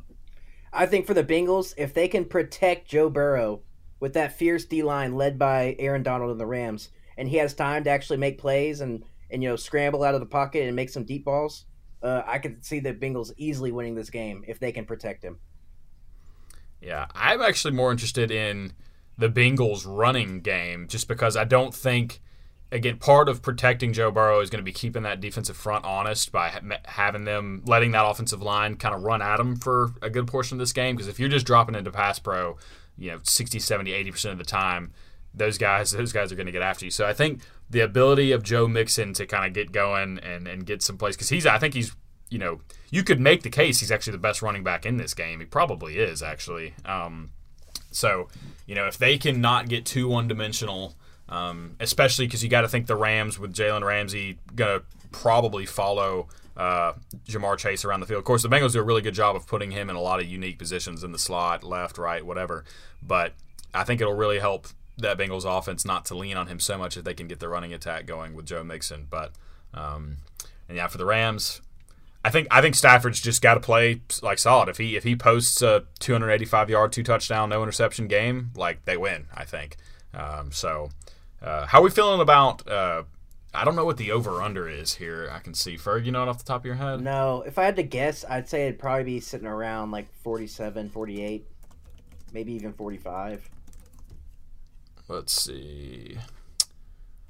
[0.76, 3.62] I think for the Bengals, if they can protect Joe Burrow
[4.00, 7.54] with that fierce D line led by Aaron Donald and the Rams, and he has
[7.54, 10.76] time to actually make plays and and you know scramble out of the pocket and
[10.76, 11.66] make some deep balls,
[12.04, 15.40] uh, I could see the Bengals easily winning this game if they can protect him.
[16.82, 18.74] Yeah, I'm actually more interested in
[19.18, 22.22] the Bengals running game just because I don't think
[22.72, 26.32] again, part of protecting Joe Burrow is going to be keeping that defensive front honest
[26.32, 30.10] by ha- having them letting that offensive line kind of run at them for a
[30.10, 30.96] good portion of this game.
[30.96, 32.58] Because if you're just dropping into pass pro,
[32.98, 34.92] you know, 60, 70, 80% of the time,
[35.34, 36.92] those guys, those guys are going to get after you.
[36.92, 40.66] So I think the ability of Joe Mixon to kind of get going and, and
[40.66, 41.96] get some plays, because he's, I think he's,
[42.30, 45.14] you know, you could make the case he's actually the best running back in this
[45.14, 45.40] game.
[45.40, 46.74] He probably is, actually.
[46.86, 47.32] Um,
[47.92, 48.30] so,
[48.66, 50.96] you know, if they can not get too one dimensional,
[51.30, 56.28] um, especially because you got to think the Rams with Jalen Ramsey gonna probably follow
[56.58, 56.94] uh,
[57.28, 58.20] Ja'Marr Chase around the field.
[58.20, 60.20] Of course, the Bengals do a really good job of putting him in a lot
[60.20, 62.64] of unique positions in the slot, left, right, whatever.
[63.02, 63.34] But
[63.74, 66.96] I think it'll really help that Bengals offense not to lean on him so much
[66.96, 69.08] if they can get the running attack going with Joe Mixon.
[69.10, 69.32] But
[69.74, 70.18] um,
[70.70, 71.62] and yeah, for the Rams,
[72.24, 74.70] I think I think Stafford's just got to play like solid.
[74.70, 78.98] If he if he posts a 285 yard, two touchdown, no interception game, like they
[78.98, 79.28] win.
[79.34, 79.78] I think
[80.14, 80.90] um, so.
[81.46, 82.68] Uh, how are we feeling about?
[82.68, 83.04] Uh,
[83.54, 85.30] I don't know what the over under is here.
[85.32, 86.04] I can see Ferg.
[86.06, 87.02] You know it off the top of your head?
[87.02, 87.44] No.
[87.46, 91.46] If I had to guess, I'd say it'd probably be sitting around like 47, 48,
[92.34, 93.48] maybe even 45.
[95.08, 96.18] Let's see.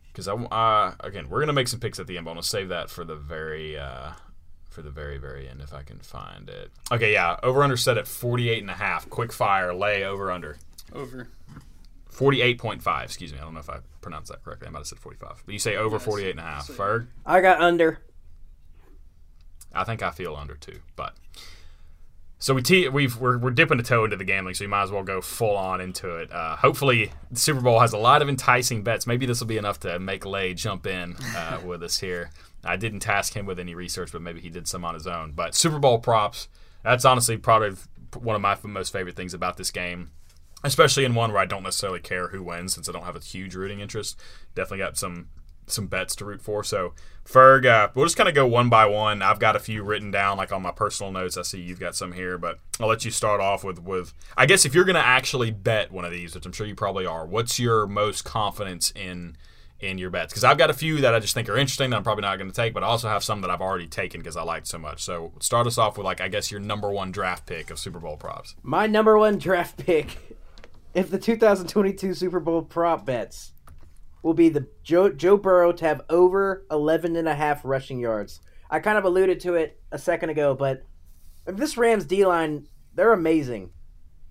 [0.08, 2.44] Because I uh, again, we're gonna make some picks at the end, but I'm gonna
[2.44, 4.12] save that for the very uh,
[4.70, 6.72] for the very very end if I can find it.
[6.90, 9.10] Okay, yeah, over under set at 48 and a half.
[9.10, 10.56] Quick fire, lay over under.
[10.94, 11.28] Over.
[12.16, 13.04] 48.5.
[13.04, 13.40] Excuse me.
[13.40, 14.68] I don't know if I pronounced that correctly.
[14.68, 15.44] I might have said 45.
[15.46, 16.68] But you say over 48 and a half.
[16.68, 17.08] Ferg?
[17.26, 18.00] I got under.
[19.74, 20.80] I think I feel under too.
[20.96, 21.14] But
[22.40, 24.84] so we te- we've we're, we're dipping a toe into the gambling, so you might
[24.84, 26.32] as well go full on into it.
[26.32, 29.06] Uh, hopefully, the Super Bowl has a lot of enticing bets.
[29.06, 32.32] Maybe this will be enough to make Lay jump in uh, with us here.
[32.64, 35.34] I didn't task him with any research, but maybe he did some on his own.
[35.34, 36.48] But Super Bowl props.
[36.84, 37.78] That's honestly probably
[38.18, 40.12] one of my most favorite things about this game
[40.66, 43.20] especially in one where I don't necessarily care who wins since I don't have a
[43.20, 44.20] huge rooting interest.
[44.56, 45.30] Definitely got some
[45.68, 46.64] some bets to root for.
[46.64, 46.94] So
[47.26, 49.24] Ferg, uh, we'll just kind of go one by one.
[49.24, 51.38] I've got a few written down, like on my personal notes.
[51.38, 54.14] I see you've got some here, but I'll let you start off with with.
[54.38, 56.76] I guess if you're going to actually bet one of these, which I'm sure you
[56.76, 59.38] probably are, what's your most confidence in?
[59.82, 61.98] in your bets because I've got a few that I just think are interesting that
[61.98, 64.22] I'm probably not going to take, but I also have some that I've already taken
[64.22, 65.04] because I liked so much.
[65.04, 68.00] So start us off with like I guess your number one draft pick of Super
[68.00, 68.56] Bowl props.
[68.64, 70.18] My number one draft pick
[70.96, 73.54] if the 2022 Super Bowl prop bets
[74.24, 78.40] will be the Joe, Joe Burrow to have over 11 and a half rushing yards.
[78.72, 80.84] I kind of alluded to it a second ago, but
[81.46, 83.70] this Rams D line, they're amazing.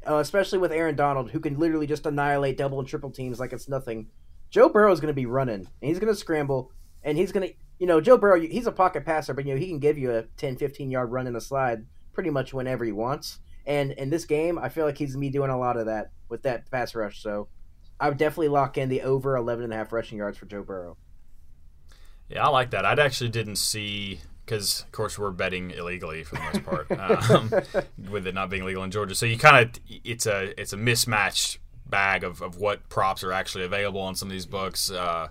[0.07, 3.53] uh, especially with Aaron Donald, who can literally just annihilate double and triple teams like
[3.53, 4.09] it's nothing.
[4.51, 6.73] Joe Burrow is going to be running, and he's going to scramble,
[7.03, 9.61] and he's going to, you know, Joe Burrow, he's a pocket passer, but, you know,
[9.61, 12.85] he can give you a 10, 15 yard run in a slide pretty much whenever
[12.85, 13.41] he wants.
[13.67, 15.87] And in this game, I feel like he's going to be doing a lot of
[15.87, 17.23] that with that pass rush.
[17.23, 17.49] So
[17.99, 20.63] I would definitely lock in the over 11 and a half rushing yards for Joe
[20.63, 20.97] Burrow.
[22.29, 22.85] Yeah, I like that.
[22.85, 26.91] I actually didn't see because of course we're betting illegally for the most part
[27.31, 27.51] um,
[28.11, 29.15] with it not being legal in Georgia.
[29.15, 33.33] So you kind of it's a it's a mismatched bag of, of what props are
[33.33, 34.91] actually available on some of these books.
[34.91, 35.29] Uh,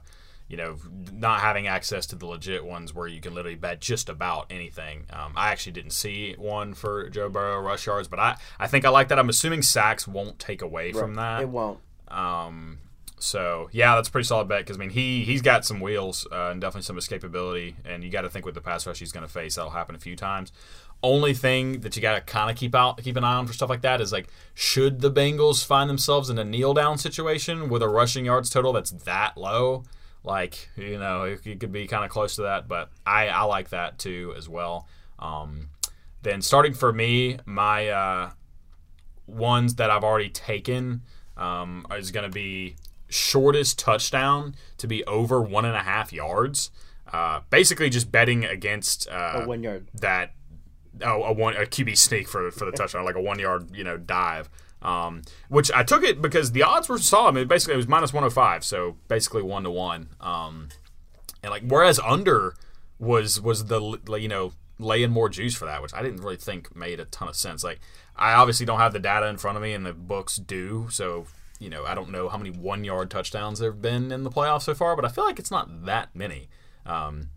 [0.53, 0.77] you know,
[1.11, 5.07] not having access to the legit ones where you can literally bet just about anything.
[5.09, 8.85] Um, I actually didn't see one for Joe Burrow rush yards, but I, I think
[8.85, 9.17] I like that.
[9.17, 10.95] I'm assuming sacks won't take away right.
[11.01, 11.41] from that.
[11.41, 11.79] It won't.
[12.07, 12.77] Um,
[13.17, 16.27] so yeah, that's a pretty solid bet because I mean he he's got some wheels
[16.31, 19.11] uh, and definitely some escapability, and you got to think with the pass rush he's
[19.11, 20.51] going to face that'll happen a few times.
[21.01, 23.53] Only thing that you got to kind of keep out keep an eye on for
[23.53, 27.69] stuff like that is like should the Bengals find themselves in a kneel down situation
[27.69, 29.83] with a rushing yards total that's that low,
[30.23, 33.43] like you know it, it could be kind of close to that, but I I
[33.43, 34.87] like that too as well.
[35.19, 35.69] Um,
[36.21, 38.31] then starting for me, my uh,
[39.27, 41.01] ones that I've already taken
[41.37, 42.75] um, is going to be
[43.09, 46.71] shortest touchdown to be over one and a half yards.
[47.11, 50.33] Uh, basically, just betting against uh, a one yard that
[51.01, 53.83] oh, a one a QB sneak for for the touchdown, like a one yard you
[53.83, 54.49] know dive.
[54.83, 57.29] Um, which I took it because the odds were solid.
[57.29, 60.09] I mean, basically it was 105, so basically one to one.
[60.19, 60.67] Um,
[61.41, 62.55] and like whereas under
[62.99, 66.75] was was the you know laying more juice for that, which I didn't really think
[66.75, 67.63] made a ton of sense.
[67.63, 67.79] Like
[68.15, 71.27] I obviously don't have the data in front of me, and the books do, so
[71.59, 74.29] you know, I don't know how many one yard touchdowns there have been in the
[74.29, 76.49] playoffs so far, but I feel like it's not that many.
[76.85, 77.29] Um,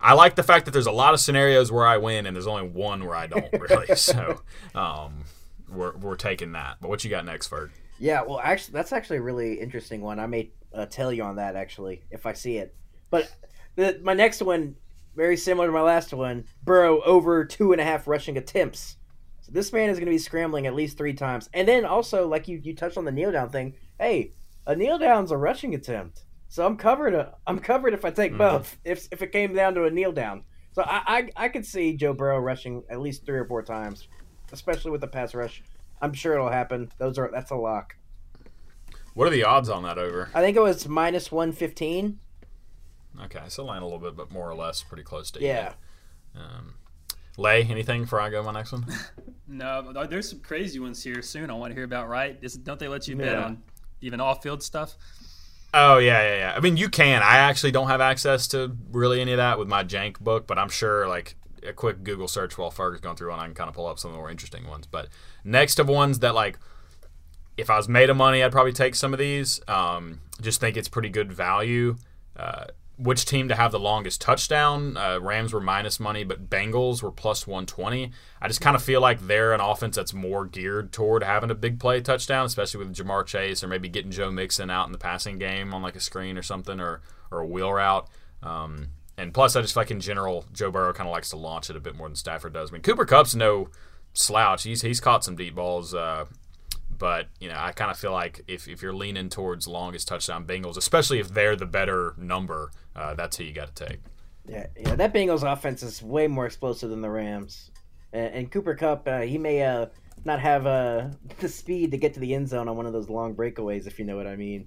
[0.00, 2.46] I like the fact that there's a lot of scenarios where I win and there's
[2.46, 3.94] only one where I don't really.
[3.96, 4.42] so
[4.74, 5.24] um,
[5.70, 6.78] we're, we're taking that.
[6.80, 7.70] But what you got next, Ferg?
[7.98, 10.18] Yeah, well, actually, that's actually a really interesting one.
[10.18, 12.74] I may uh, tell you on that actually if I see it.
[13.10, 13.30] But
[13.76, 14.76] the, my next one,
[15.16, 18.96] very similar to my last one, Burrow over two and a half rushing attempts
[19.40, 21.48] So this man is going to be scrambling at least three times.
[21.52, 23.74] And then also, like you, you touched on the kneel down thing.
[23.98, 24.34] Hey,
[24.66, 27.14] a kneel down's a rushing attempt, so I'm covered.
[27.14, 28.38] Uh, I'm covered if I take mm-hmm.
[28.38, 28.78] both.
[28.84, 31.02] If if it came down to a kneel down, so I,
[31.36, 34.06] I I could see Joe Burrow rushing at least three or four times,
[34.52, 35.62] especially with the pass rush.
[36.02, 36.90] I'm sure it'll happen.
[36.98, 37.96] Those are that's a lock.
[39.14, 40.30] What are the odds on that over?
[40.34, 42.18] I think it was minus one fifteen.
[43.24, 45.74] Okay, so line a little bit, but more or less pretty close to yeah.
[46.34, 46.74] Um,
[47.36, 48.86] Lay, anything for I go my next one?
[49.48, 51.50] no, there's some crazy ones here soon.
[51.50, 52.08] I want to hear about.
[52.08, 52.40] Right?
[52.64, 53.44] don't they let you bet yeah.
[53.44, 53.62] on
[54.00, 54.94] even off-field stuff?
[55.72, 56.54] Oh yeah, yeah, yeah.
[56.56, 57.22] I mean, you can.
[57.22, 60.58] I actually don't have access to really any of that with my jank book, but
[60.58, 61.36] I'm sure like
[61.66, 63.98] a quick Google search while Ferg's going through and I can kind of pull up
[63.98, 64.86] some of the more interesting ones.
[64.86, 65.08] But
[65.44, 66.58] next of ones that like,
[67.56, 69.60] if I was made of money, I'd probably take some of these.
[69.68, 71.96] Um, just think it's pretty good value.
[72.36, 72.66] Uh,
[73.02, 74.96] which team to have the longest touchdown.
[74.96, 78.12] Uh, Rams were minus money, but Bengals were plus 120.
[78.42, 81.54] I just kind of feel like they're an offense that's more geared toward having a
[81.54, 84.98] big play touchdown, especially with Ja'Marr Chase or maybe getting Joe Mixon out in the
[84.98, 88.06] passing game on like a screen or something or, or a wheel route.
[88.42, 88.88] Um,
[89.20, 91.76] and plus, I just like in general, Joe Burrow kind of likes to launch it
[91.76, 92.70] a bit more than Stafford does.
[92.70, 93.68] I mean, Cooper Kupp's no
[94.12, 94.64] slouch.
[94.64, 96.26] He's he's caught some deep balls uh,
[97.00, 100.44] but you know, I kind of feel like if, if you're leaning towards longest touchdown
[100.44, 104.00] Bengals, especially if they're the better number, uh, that's who you got to take.
[104.46, 107.70] Yeah, yeah, that Bengals offense is way more explosive than the Rams,
[108.12, 109.86] and, and Cooper Kupp uh, he may uh,
[110.26, 113.08] not have uh, the speed to get to the end zone on one of those
[113.08, 114.66] long breakaways, if you know what I mean.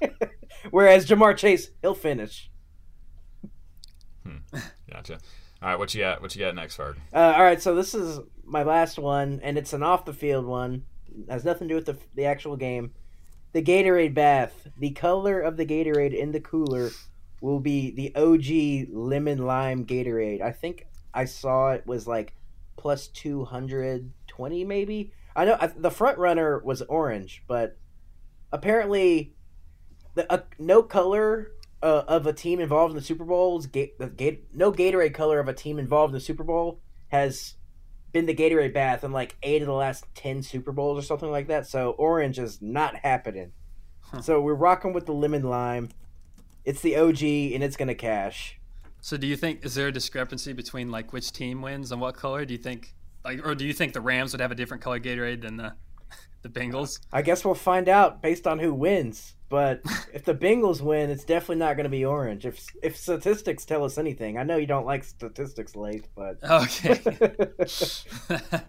[0.70, 2.50] Whereas Ja'Marr Chase, he'll finish.
[4.26, 4.58] Hmm.
[4.90, 5.18] Gotcha.
[5.62, 6.20] All right, what you got?
[6.20, 6.96] What you got next, Ferg?
[7.12, 10.44] Uh, all right, so this is my last one, and it's an off the field
[10.44, 10.84] one
[11.28, 12.92] has nothing to do with the, the actual game.
[13.52, 14.68] The Gatorade bath.
[14.78, 16.90] The color of the Gatorade in the cooler
[17.40, 20.42] will be the OG lemon lime Gatorade.
[20.42, 22.34] I think I saw it was like
[22.76, 25.12] plus 220 maybe.
[25.34, 27.76] I know I, the front runner was orange, but
[28.52, 29.34] apparently
[30.14, 31.52] the uh, no color
[31.86, 35.46] uh, of a team involved in the Super Bowls, ga- ga- no Gatorade color of
[35.46, 37.54] a team involved in the Super Bowl has
[38.10, 41.30] been the Gatorade bath in like eight of the last ten Super Bowls or something
[41.30, 41.68] like that.
[41.68, 43.52] So orange is not happening.
[44.00, 44.20] Huh.
[44.20, 45.90] So we're rocking with the lemon lime.
[46.64, 48.58] It's the OG and it's gonna cash.
[49.00, 52.16] So do you think is there a discrepancy between like which team wins and what
[52.16, 52.44] color?
[52.44, 52.94] Do you think
[53.24, 55.74] like or do you think the Rams would have a different color Gatorade than the
[56.42, 56.98] the Bengals?
[57.12, 59.35] I guess we'll find out based on who wins.
[59.48, 59.80] But
[60.12, 62.46] if the Bengals win, it's definitely not going to be orange.
[62.46, 67.00] If if statistics tell us anything, I know you don't like statistics, late, but okay.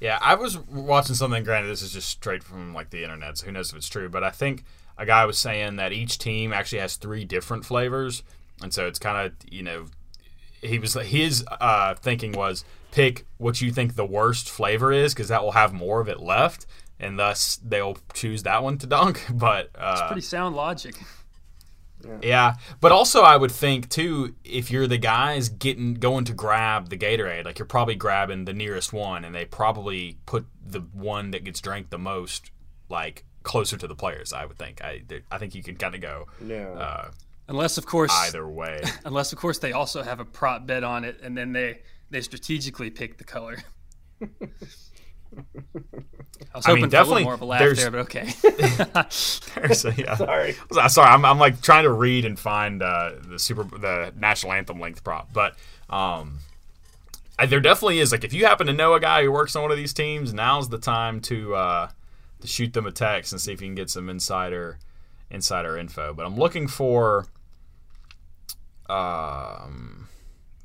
[0.00, 1.44] Yeah, I was watching something.
[1.44, 4.08] Granted, this is just straight from like the internet, so who knows if it's true.
[4.08, 4.64] But I think
[4.96, 8.22] a guy was saying that each team actually has three different flavors,
[8.62, 9.86] and so it's kind of you know,
[10.62, 15.28] he was his uh, thinking was pick what you think the worst flavor is because
[15.28, 16.66] that will have more of it left,
[17.00, 19.24] and thus they'll choose that one to dunk.
[19.32, 20.94] But uh, It's pretty sound logic.
[22.22, 26.88] yeah, but also I would think too if you're the guys getting going to grab
[26.88, 31.30] the Gatorade, like you're probably grabbing the nearest one, and they probably put the one
[31.32, 32.50] that gets drank the most
[32.88, 34.32] like closer to the players.
[34.32, 34.82] I would think.
[34.82, 36.72] I I think you can kind of go No.
[36.74, 37.10] uh,
[37.48, 38.80] Unless of course either way.
[39.04, 42.20] unless of course they also have a prop bet on it and then they they
[42.22, 43.58] strategically pick the color.
[46.54, 48.00] I was I mean, hoping for a definitely, little more of a laugh there, but
[48.00, 48.28] okay.
[49.54, 50.14] There's a- yeah.
[50.16, 50.56] Sorry.
[50.88, 54.80] Sorry, I'm, I'm like trying to read and find uh, the super the national anthem
[54.80, 55.56] length prop, but
[55.88, 56.38] um,
[57.38, 59.62] I, there definitely is like if you happen to know a guy who works on
[59.62, 61.88] one of these teams, now's the time to uh,
[62.40, 64.78] to shoot them a text and see if you can get some insider
[65.30, 66.12] insider info.
[66.14, 67.26] But I'm looking for
[68.88, 70.08] um,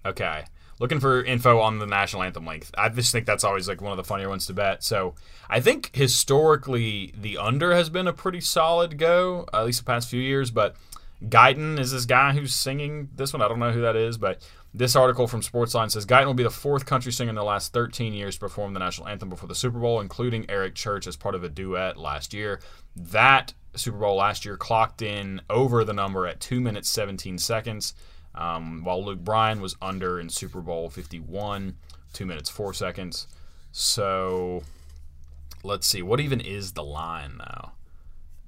[0.06, 0.46] okay.
[0.80, 2.72] Looking for info on the national anthem length.
[2.78, 4.84] I just think that's always like one of the funnier ones to bet.
[4.84, 5.16] So
[5.50, 10.10] I think historically the under has been a pretty solid go, at least the past
[10.10, 10.52] few years.
[10.52, 10.76] But
[11.24, 13.42] Guyton is this guy who's singing this one.
[13.42, 14.42] I don't know who that is, but
[14.74, 17.72] this article from Sportsline says Guyton will be the fourth country singer in the last
[17.72, 21.16] 13 years to perform the national anthem before the Super Bowl, including Eric Church as
[21.16, 22.60] part of a duet last year.
[22.98, 27.94] That Super Bowl last year clocked in over the number at 2 minutes 17 seconds,
[28.36, 31.76] um, while Luke Bryan was under in Super Bowl 51,
[32.14, 33.28] 2 minutes 4 seconds.
[33.72, 34.64] So
[35.64, 36.02] let's see.
[36.02, 37.74] What even is the line now?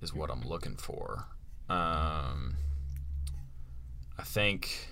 [0.01, 1.25] Is what I'm looking for.
[1.69, 2.55] Um,
[4.17, 4.89] I think.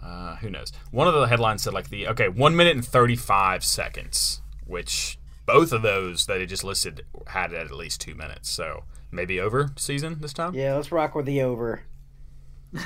[0.00, 0.72] Uh, who knows?
[0.92, 5.18] One of the headlines said like the okay, one minute and thirty five seconds, which
[5.46, 8.50] both of those that it just listed had at least two minutes.
[8.50, 10.54] So maybe over season this time.
[10.54, 11.82] Yeah, let's rock with the over.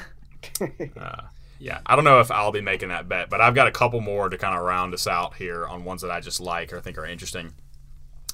[1.62, 4.00] Yeah, I don't know if I'll be making that bet, but I've got a couple
[4.00, 6.80] more to kind of round us out here on ones that I just like or
[6.80, 7.52] think are interesting.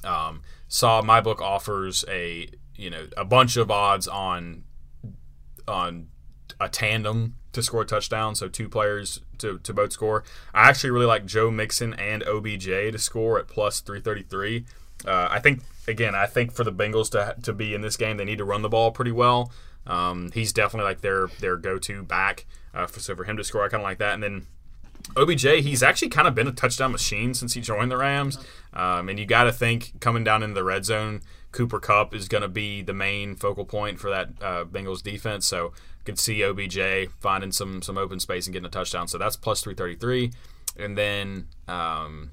[0.05, 4.63] Um, saw my book offers a you know a bunch of odds on
[5.67, 6.07] on
[6.59, 10.23] a tandem to score a touchdown, so two players to, to both score.
[10.53, 14.65] I actually really like Joe Mixon and OBJ to score at plus 333.
[15.05, 18.17] Uh, I think again, I think for the Bengals to to be in this game,
[18.17, 19.51] they need to run the ball pretty well.
[19.85, 22.45] Um, he's definitely like their their go to back.
[22.73, 24.13] Uh, for, so for him to score, I kind of like that.
[24.13, 24.47] And then
[25.15, 28.37] OBJ, he's actually kind of been a touchdown machine since he joined the Rams.
[28.73, 32.27] Um, and you got to think coming down into the red zone, Cooper Kupp is
[32.27, 35.47] going to be the main focal point for that uh, Bengals defense.
[35.47, 39.07] So you can see OBJ finding some some open space and getting a touchdown.
[39.07, 40.31] So that's plus 333.
[40.77, 42.31] And then um,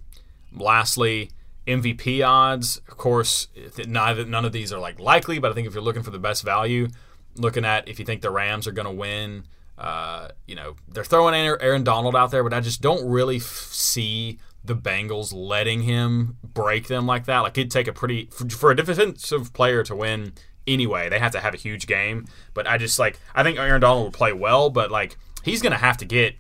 [0.53, 1.31] lastly,
[1.67, 2.81] MVP odds.
[2.89, 3.49] Of course,
[3.87, 6.19] neither none of these are like likely, but I think if you're looking for the
[6.19, 6.89] best value,
[7.37, 9.45] looking at if you think the Rams are going to win,
[9.79, 13.43] uh, you know, they're throwing Aaron Donald out there, but I just don't really f-
[13.43, 17.41] see the Bengals letting him break them like that.
[17.41, 20.33] Like it'd take a pretty for, a defensive player to win
[20.67, 21.09] anyway.
[21.09, 24.05] They have to have a huge game, but I just like I think Aaron Donald
[24.05, 26.37] will play well, but like he's going to have to get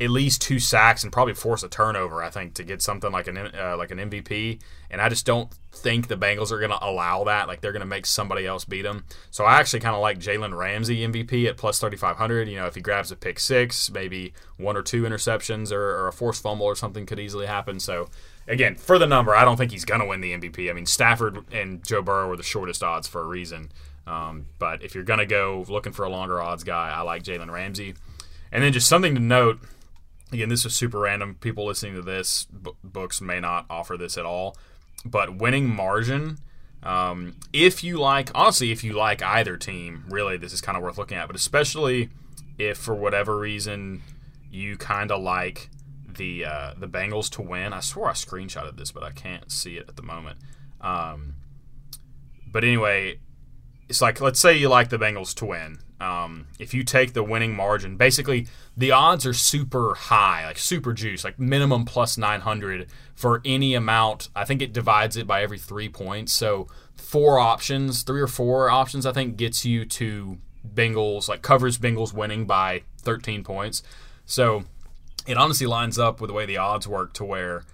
[0.00, 2.22] at least two sacks and probably force a turnover.
[2.22, 5.52] I think to get something like an uh, like an MVP, and I just don't
[5.72, 7.48] think the Bengals are going to allow that.
[7.48, 9.04] Like they're going to make somebody else beat them.
[9.30, 12.48] So I actually kind of like Jalen Ramsey MVP at plus thirty five hundred.
[12.48, 16.08] You know, if he grabs a pick six, maybe one or two interceptions or, or
[16.08, 17.80] a forced fumble or something could easily happen.
[17.80, 18.08] So
[18.46, 20.70] again, for the number, I don't think he's going to win the MVP.
[20.70, 23.72] I mean, Stafford and Joe Burrow were the shortest odds for a reason.
[24.06, 27.24] Um, but if you're going to go looking for a longer odds guy, I like
[27.24, 27.94] Jalen Ramsey.
[28.50, 29.60] And then just something to note
[30.32, 31.36] again, this is super random.
[31.40, 34.56] People listening to this b- books may not offer this at all,
[35.04, 36.38] but winning margin.
[36.82, 40.82] Um, if you like, honestly, if you like either team, really, this is kind of
[40.82, 41.26] worth looking at.
[41.26, 42.10] But especially
[42.58, 44.02] if for whatever reason
[44.50, 45.70] you kind of like
[46.18, 47.72] the uh, the Bengals to win.
[47.72, 50.38] I swore I screenshotted this, but I can't see it at the moment.
[50.80, 51.34] Um,
[52.46, 53.18] but anyway,
[53.88, 55.78] it's like let's say you like the Bengals to win.
[56.00, 60.92] Um, if you take the winning margin, basically the odds are super high, like super
[60.92, 64.28] juice, like minimum plus 900 for any amount.
[64.36, 66.32] I think it divides it by every three points.
[66.32, 70.38] So four options, three or four options, I think gets you to
[70.72, 73.82] Bengals, like covers Bengals winning by 13 points.
[74.24, 74.64] So
[75.26, 77.64] it honestly lines up with the way the odds work to where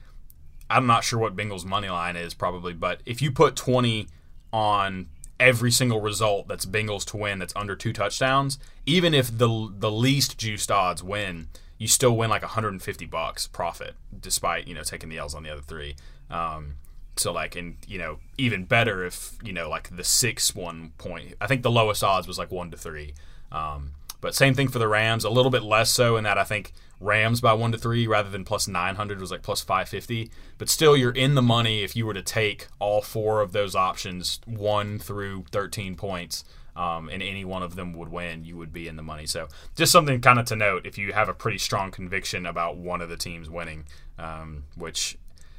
[0.71, 4.09] I'm not sure what Bengals money line is probably, but if you put 20
[4.53, 5.09] on
[5.39, 9.91] every single result that's Bengals to win that's under two touchdowns, even if the the
[9.91, 15.09] least juiced odds win, you still win like 150 bucks profit despite you know taking
[15.09, 15.97] the L's on the other three.
[16.31, 16.77] Um,
[17.17, 21.35] so like and you know even better if you know like the six one point.
[21.41, 23.15] I think the lowest odds was like one to three.
[23.53, 26.45] Um, but same thing for the Rams, a little bit less so in that I
[26.45, 26.73] think
[27.05, 30.31] Rams by one to three rather than plus 900 was like plus 550.
[30.59, 33.75] But still, you're in the money if you were to take all four of those
[33.75, 36.45] options, one through 13 points.
[36.77, 39.27] Um, and any one of them would win, you would be in the money.
[39.27, 39.47] So,
[39.77, 43.01] just something kind of to note if you have a pretty strong conviction about one
[43.01, 43.85] of the teams winning,
[44.19, 45.17] um, which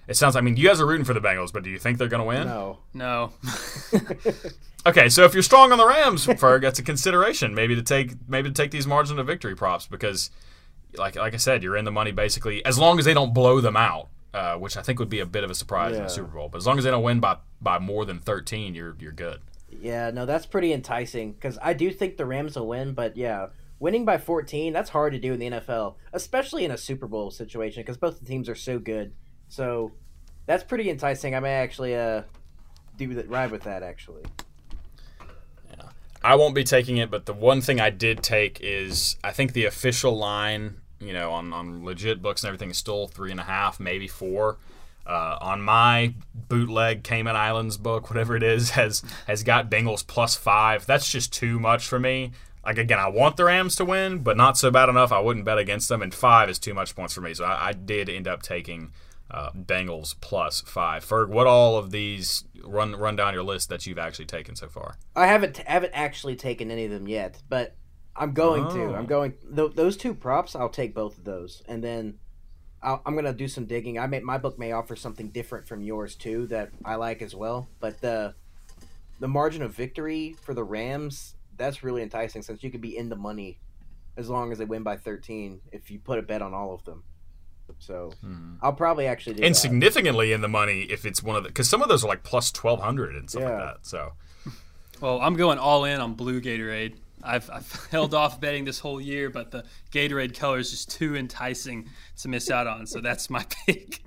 [0.10, 0.36] it sounds.
[0.36, 2.20] I mean, you guys are rooting for the Bengals, but do you think they're going
[2.20, 2.48] to win?
[2.48, 2.80] No.
[2.93, 3.32] No.
[4.88, 7.56] Okay, so if you're strong on the Rams, Ferg, that's a consideration.
[7.56, 10.30] Maybe to take maybe to take these margin of victory props because,
[10.98, 13.62] like like I said, you're in the money basically as long as they don't blow
[13.62, 16.04] them out, uh, which I think would be a bit of a surprise in Yeah.
[16.04, 16.50] the Super Bowl.
[16.50, 19.41] But as long as they don't win by by more than 13, you're you're good.
[19.82, 23.48] Yeah, no, that's pretty enticing because I do think the Rams will win, but yeah,
[23.80, 27.30] winning by 14, that's hard to do in the NFL, especially in a Super Bowl
[27.32, 29.14] situation because both the teams are so good.
[29.50, 29.91] So
[30.46, 31.36] that's pretty enticing.
[31.36, 32.24] I may actually uh
[32.98, 34.24] do that, ride with that actually.
[36.24, 39.54] I won't be taking it, but the one thing I did take is I think
[39.54, 43.39] the official line, you know, on, on legit books and everything is still three and
[43.39, 44.58] a half, maybe four.
[45.06, 50.36] Uh, on my bootleg Cayman Islands book, whatever it is, has has got Bengals plus
[50.36, 50.86] five.
[50.86, 52.32] That's just too much for me.
[52.66, 55.12] Like again, I want the Rams to win, but not so bad enough.
[55.12, 57.36] I wouldn't bet against them, and five is too much points for me.
[57.36, 58.91] So I, I did end up taking
[59.30, 61.06] uh, Bengals plus five.
[61.06, 64.68] Ferg, what all of these run run down your list that you've actually taken so
[64.68, 64.98] far?
[65.16, 67.76] I haven't haven't actually taken any of them yet, but
[68.16, 68.74] I'm going Oh.
[68.76, 68.95] to.
[68.95, 69.07] I'm oh.
[69.07, 70.55] going th- those two props.
[70.55, 72.20] I'll take both of those, and then
[72.82, 73.99] I'll, I'm gonna do some digging.
[73.99, 77.36] I may my book may offer something different from yours too that I like as
[77.36, 77.68] well.
[77.80, 78.36] But the
[79.20, 83.07] the margin of victory for the Rams that's really enticing since you could be in
[83.09, 83.57] the money
[84.18, 86.84] as long as they win by 13 if you put a bet on all of
[86.84, 87.03] them.
[87.80, 88.55] So hmm.
[88.61, 89.59] I'll probably actually do and that.
[89.59, 92.24] significantly in the money if it's one of the because some of those are like
[92.24, 93.78] plus twelve hundred and stuff like that.
[93.82, 94.13] So
[95.01, 96.95] Well, I'm going all in on blue Gatorade.
[97.26, 101.15] I've, I've held off betting this whole year, but the Gatorade color is just too
[101.15, 101.89] enticing
[102.21, 102.86] to miss out on.
[102.88, 104.01] So that's my pick.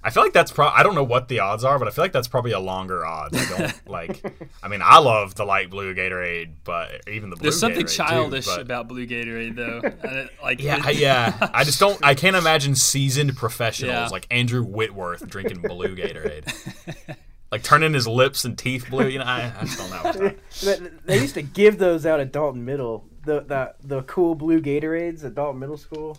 [0.00, 2.04] I feel like that's probably I don't know what the odds are, but I feel
[2.04, 3.36] like that's probably a longer odds.
[3.36, 4.48] I don't like.
[4.62, 7.88] I mean, I love the light blue Gatorade, but even the blue There's something Gatorade,
[8.08, 10.28] too, childish but- about blue Gatorade, though.
[10.40, 11.50] Like, Yeah, I- yeah.
[11.52, 11.98] I just don't.
[12.04, 14.06] I can't imagine seasoned professionals Yeah.
[14.06, 16.46] like Andrew Whitworth drinking blue Gatorade,
[17.50, 19.06] like turning his lips and teeth blue.
[19.08, 20.34] You know, I, I just don't know.
[20.62, 23.06] They- they used to give those out at Dalton Middle.
[23.24, 26.18] The the the cool blue Gatorades at Dalton Middle School.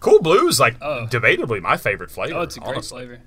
[0.00, 1.06] Cool blue is like Oh.
[1.10, 2.36] debatably my favorite flavor.
[2.38, 2.98] oh, it's a great honestly.
[3.06, 3.20] flavor.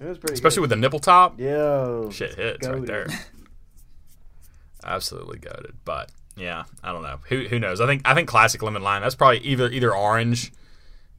[0.00, 0.60] It was pretty especially good.
[0.62, 1.38] with the nipple top.
[1.38, 3.06] Yo, Shit hits right there.
[4.84, 7.18] Absolutely goaded, but yeah, I don't know.
[7.28, 7.80] Who who knows?
[7.80, 9.02] I think I think classic lemon lime.
[9.02, 10.52] That's probably either either orange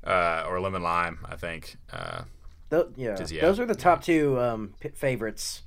[0.03, 1.19] uh, or lemon lime.
[1.25, 1.77] I think.
[1.93, 2.23] Uh,
[2.71, 5.61] Tho- yeah, yeah, those are the top two um, p- favorites.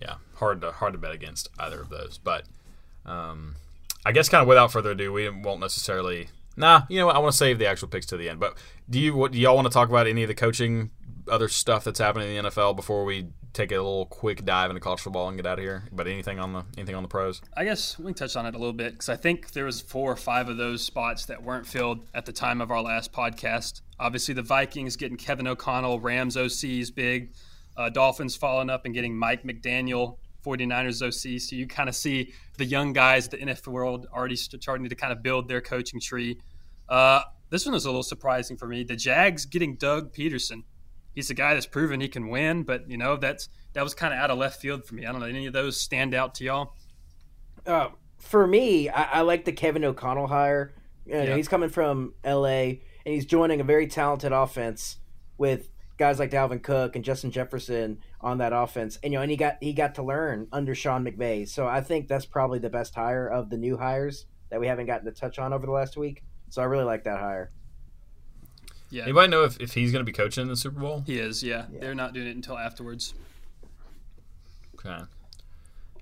[0.00, 2.18] yeah, hard to hard to bet against either of those.
[2.22, 2.44] But
[3.04, 3.56] um,
[4.06, 6.28] I guess kind of without further ado, we won't necessarily.
[6.56, 7.16] Nah, you know what?
[7.16, 8.38] I want to save the actual picks to the end.
[8.38, 8.56] But
[8.88, 10.90] do you what do y'all want to talk about any of the coaching
[11.28, 14.80] other stuff that's happening in the NFL before we take a little quick dive into
[14.80, 15.84] college football and get out of here?
[15.92, 17.40] But anything on the anything on the pros?
[17.56, 19.80] I guess we can touch on it a little bit because I think there was
[19.80, 23.12] four or five of those spots that weren't filled at the time of our last
[23.12, 23.82] podcast.
[23.98, 27.32] Obviously, the Vikings getting Kevin O'Connell, Rams OC is big,
[27.76, 31.40] uh, Dolphins following up and getting Mike McDaniel, 49ers OC.
[31.40, 35.12] So you kind of see the young guys, the NFL world already starting to kind
[35.12, 36.38] of build their coaching tree.
[36.88, 38.82] Uh, this one was a little surprising for me.
[38.82, 40.64] The Jags getting Doug Pederson.
[41.14, 44.12] He's a guy that's proven he can win, but you know that's that was kind
[44.12, 45.06] of out of left field for me.
[45.06, 46.74] I don't know any of those stand out to y'all.
[47.66, 47.88] Uh,
[48.18, 50.74] for me, I, I like the Kevin O'Connell hire.
[51.06, 51.36] You know, Yeah.
[51.36, 52.82] He's coming from L.A.
[53.04, 54.98] and he's joining a very talented offense
[55.38, 58.98] with guys like Dalvin Cook and Justin Jefferson on that offense.
[59.02, 61.48] And you know, and he got he got to learn under Sean McVay.
[61.48, 64.86] So I think that's probably the best hire of the new hires that we haven't
[64.86, 66.22] gotten to touch on over the last week.
[66.50, 67.50] So I really like that hire.
[68.92, 71.02] Yeah, Anybody know if, if he's going to be coaching in the Super Bowl?
[71.06, 71.42] he is.
[71.42, 71.64] Yeah.
[71.80, 73.14] they're not doing it until afterwards.
[74.74, 75.02] Okay.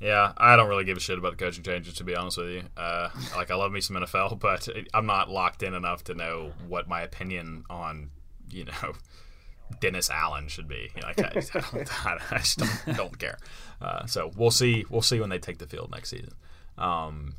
[0.01, 2.49] Yeah, I don't really give a shit about the coaching changes, to be honest with
[2.49, 2.63] you.
[2.77, 6.53] Uh, like, I love me some NFL, but I'm not locked in enough to know
[6.67, 8.11] what my opinion on,
[8.51, 8.95] you know,
[9.81, 10.91] Dennis Allen should be.
[11.03, 13.39] Like, I, just- I, don't, I just don't, don't care.
[13.81, 14.85] Uh, so we'll see.
[14.91, 16.33] We'll see when they take the field next season.
[16.77, 17.35] Um,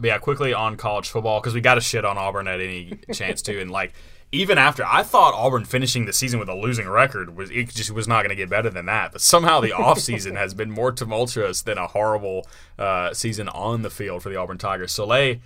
[0.00, 2.98] but yeah, quickly on college football because we got to shit on Auburn at any
[3.12, 3.92] chance to, and like
[4.32, 7.90] even after I thought Auburn finishing the season with a losing record was it just
[7.90, 9.12] was not going to get better than that.
[9.12, 12.46] But somehow the offseason has been more tumultuous than a horrible
[12.78, 14.92] uh, season on the field for the Auburn Tigers.
[14.92, 15.36] So, Soleil,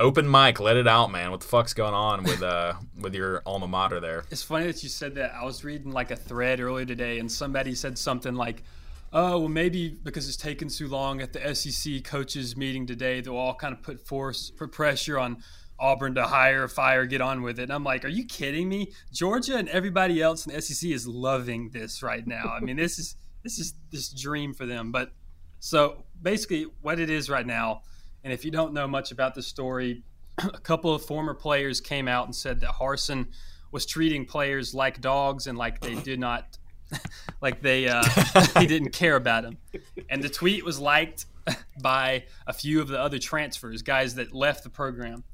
[0.00, 1.30] open mic, let it out, man.
[1.30, 4.24] What the fuck's going on with uh with your alma mater there?
[4.30, 5.34] It's funny that you said that.
[5.34, 8.62] I was reading like a thread earlier today, and somebody said something like,
[9.12, 13.36] "Oh, well, maybe because it's taken too long at the SEC coaches meeting today, they'll
[13.36, 15.42] all kind of put force, put pressure on
[15.78, 18.92] Auburn to hire, fire, get on with it." And I'm like, "Are you kidding me?
[19.12, 22.54] Georgia and everybody else in the SEC is loving this right now.
[22.56, 25.12] I mean, this is this is this dream for them." But
[25.60, 27.82] so basically, what it is right now.
[28.22, 30.02] And if you don't know much about the story,
[30.38, 33.28] a couple of former players came out and said that Harsin
[33.72, 36.58] was treating players like dogs and like they did not,
[37.40, 38.04] like they uh,
[38.58, 39.58] he didn't care about him.
[40.08, 41.26] And the tweet was liked
[41.82, 45.24] by a few of the other transfers, guys that left the program.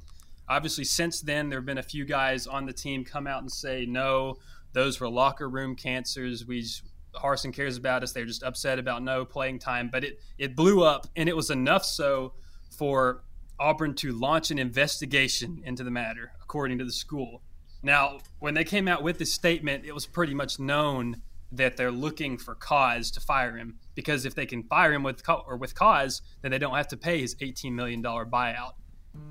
[0.48, 3.50] Obviously, since then there have been a few guys on the team come out and
[3.50, 4.36] say no,
[4.72, 6.46] those were locker room cancers.
[6.46, 6.66] We
[7.14, 8.12] Harsin cares about us.
[8.12, 9.88] They're just upset about no playing time.
[9.90, 12.34] But it it blew up, and it was enough so
[12.70, 13.24] for
[13.58, 17.42] Auburn to launch an investigation into the matter, according to the school.
[17.82, 21.22] Now, when they came out with this statement, it was pretty much known
[21.52, 25.22] that they're looking for cause to fire him because if they can fire him with
[25.28, 28.72] or with cause, then they don't have to pay his $18 million buyout.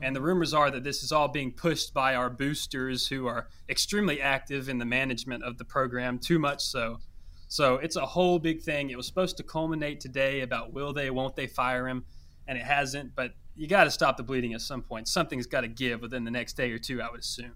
[0.02, 3.48] And the rumors are that this is all being pushed by our boosters who are
[3.70, 7.00] extremely active in the management of the program, too much so.
[7.48, 8.90] So it's a whole big thing.
[8.90, 12.06] It was supposed to culminate today about will they, won't they fire him,
[12.48, 13.16] and it hasn't.
[13.16, 15.08] But you got to stop the bleeding at some point.
[15.08, 17.54] Something's got to give within the next day or two, I would assume.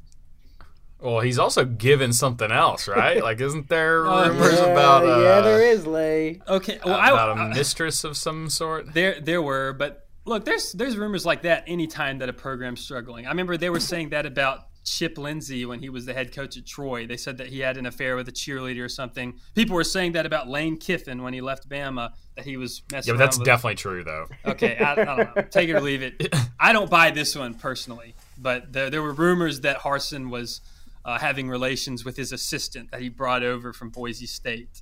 [1.01, 3.23] Well, he's also given something else, right?
[3.23, 5.03] like, isn't there uh, rumors yeah, about?
[5.03, 6.41] Uh, yeah, there is, Lay.
[6.47, 8.93] Okay, well, uh, about I, a uh, mistress of some sort.
[8.93, 13.25] There, there were, but look, there's there's rumors like that anytime that a program's struggling.
[13.25, 16.57] I remember they were saying that about Chip Lindsey when he was the head coach
[16.57, 17.05] at Troy.
[17.05, 19.39] They said that he had an affair with a cheerleader or something.
[19.55, 23.13] People were saying that about Lane Kiffin when he left Bama that he was messing.
[23.13, 24.27] Yeah, but that's with, definitely true, though.
[24.45, 25.41] Okay, I, I, don't know.
[25.51, 26.33] Take it or leave it.
[26.59, 30.61] I don't buy this one personally, but there, there were rumors that Harsin was
[31.05, 34.81] uh, having relations with his assistant that he brought over from Boise State.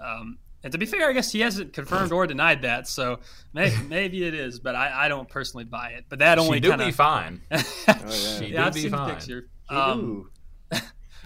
[0.00, 3.20] Um, and to be fair, I guess he hasn't confirmed or denied that, so
[3.52, 6.06] maybe, maybe it is, but I, I, don't personally buy it.
[6.08, 7.42] But that only she do kinda, be fine.
[7.50, 7.98] Oh, yeah.
[8.38, 9.14] She yeah, I've be seen the fine.
[9.14, 9.48] picture.
[9.70, 10.30] Um,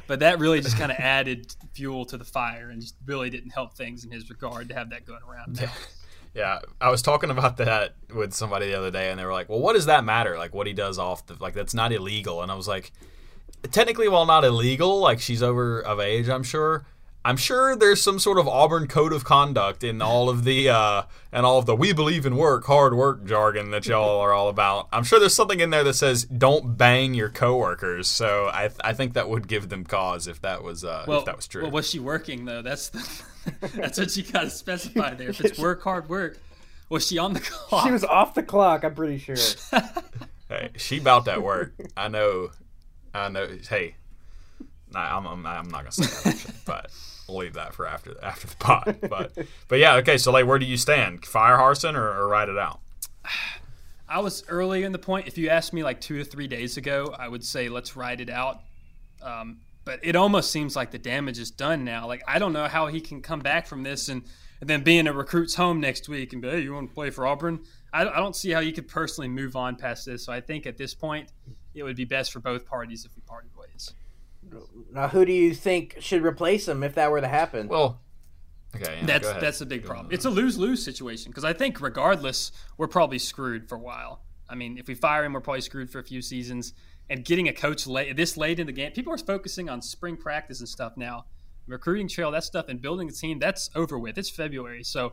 [0.06, 3.50] but that really just kind of added fuel to the fire and just really didn't
[3.50, 5.60] help things in his regard to have that going around.
[5.60, 5.70] Now.
[6.34, 9.50] Yeah, I was talking about that with somebody the other day, and they were like,
[9.50, 10.38] "Well, what does that matter?
[10.38, 12.90] Like, what he does off the like that's not illegal." And I was like,
[13.70, 16.84] "Technically, while not illegal, like she's over of age, I'm sure.
[17.24, 21.02] I'm sure there's some sort of Auburn code of conduct in all of the uh,
[21.30, 24.48] and all of the we believe in work, hard work jargon that y'all are all
[24.48, 24.88] about.
[24.92, 28.08] I'm sure there's something in there that says don't bang your coworkers.
[28.08, 31.26] So I I think that would give them cause if that was uh, Well, if
[31.26, 31.62] that was true.
[31.62, 32.60] well, was she working though?
[32.60, 33.22] That's the,
[33.76, 35.28] that's what you got to specify there.
[35.30, 36.40] If it's work, hard work,
[36.88, 37.84] was she on the clock?
[37.86, 38.82] She was off the clock.
[38.82, 39.36] I'm pretty sure.
[40.48, 41.72] Hey, she about that work.
[41.96, 42.50] I know.
[43.14, 43.48] I know.
[43.68, 43.96] Hey,
[44.92, 46.90] nah, I'm, I'm, I'm not gonna say that, actually, but
[47.28, 48.96] we'll leave that for after after the pot.
[49.08, 49.32] But
[49.68, 50.18] but yeah, okay.
[50.18, 51.24] So like, where do you stand?
[51.24, 52.80] Fire Harsin or, or ride it out?
[54.08, 55.26] I was early in the point.
[55.26, 58.20] If you asked me like two to three days ago, I would say let's ride
[58.20, 58.60] it out.
[59.22, 62.06] Um, but it almost seems like the damage is done now.
[62.06, 64.22] Like I don't know how he can come back from this and,
[64.60, 66.94] and then be in a recruit's home next week and be, hey, you want to
[66.94, 67.64] play for Auburn?
[67.92, 70.24] I, I don't see how you could personally move on past this.
[70.24, 71.30] So I think at this point,
[71.74, 73.94] it would be best for both parties if we parted ways.
[74.92, 77.68] now, who do you think should replace him if that were to happen?
[77.68, 78.00] Well,
[78.76, 78.98] okay.
[79.00, 80.08] yeah, That's that's a big problem.
[80.10, 84.22] It's a lose lose situation because I think regardless, we're probably screwed for a while.
[84.48, 86.74] I mean, if we fire him, we're probably screwed for a few seasons.
[87.10, 90.16] And getting a coach late this late in the game, people are focusing on spring
[90.16, 91.26] practice and stuff now.
[91.66, 94.18] Recruiting trail, that stuff, and building a team, that's over with.
[94.18, 95.12] It's February, so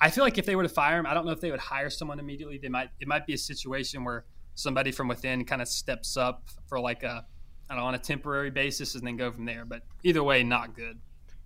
[0.00, 1.60] I feel like if they were to fire him, I don't know if they would
[1.60, 2.58] hire someone immediately.
[2.58, 2.90] They might.
[3.00, 4.24] It might be a situation where
[4.56, 7.24] somebody from within kind of steps up for like a,
[7.70, 9.64] I don't know, on a temporary basis, and then go from there.
[9.64, 10.98] But either way, not good.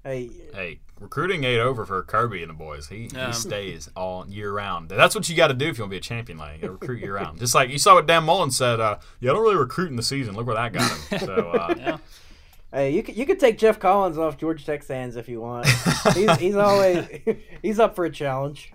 [0.04, 2.88] hey, Hey, recruiting ain't over for Kirby and the boys.
[2.88, 4.88] He, Um, he stays all year round.
[4.88, 6.38] That's what you got to do if you want to be a champion.
[6.38, 7.38] Like, you got to recruit year round.
[7.38, 8.80] Just like you saw what Dan Mullen said.
[8.80, 10.34] Uh, yeah, I don't really recruit in the season.
[10.34, 11.18] Look where that got him.
[11.26, 11.96] So uh, Yeah.
[12.72, 15.66] hey, you could you could take Geoff Collins off Georgia Tech's hands if you want.
[16.14, 17.06] he's he's always
[17.62, 18.72] he's up for a challenge.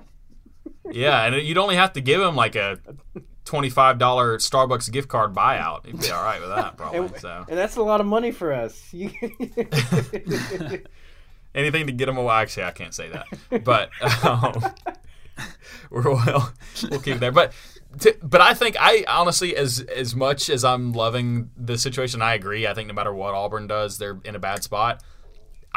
[0.92, 2.80] yeah, and you'd only have to give him like a
[3.46, 5.86] twenty-five dollar Starbucks gift card buyout.
[5.86, 7.00] He'd be all right with that, probably.
[7.00, 8.94] And, So and that's a lot of money for us.
[11.56, 12.34] Anything to get him away.
[12.36, 13.90] Actually, I can't say that, but
[14.26, 14.62] um,
[15.90, 16.52] we're well,
[16.90, 17.32] we'll keep it there.
[17.32, 17.54] But
[18.00, 22.34] to, but I think I honestly, as as much as I'm loving the situation, I
[22.34, 22.68] agree.
[22.68, 25.02] I think no matter what Auburn does, they're in a bad spot.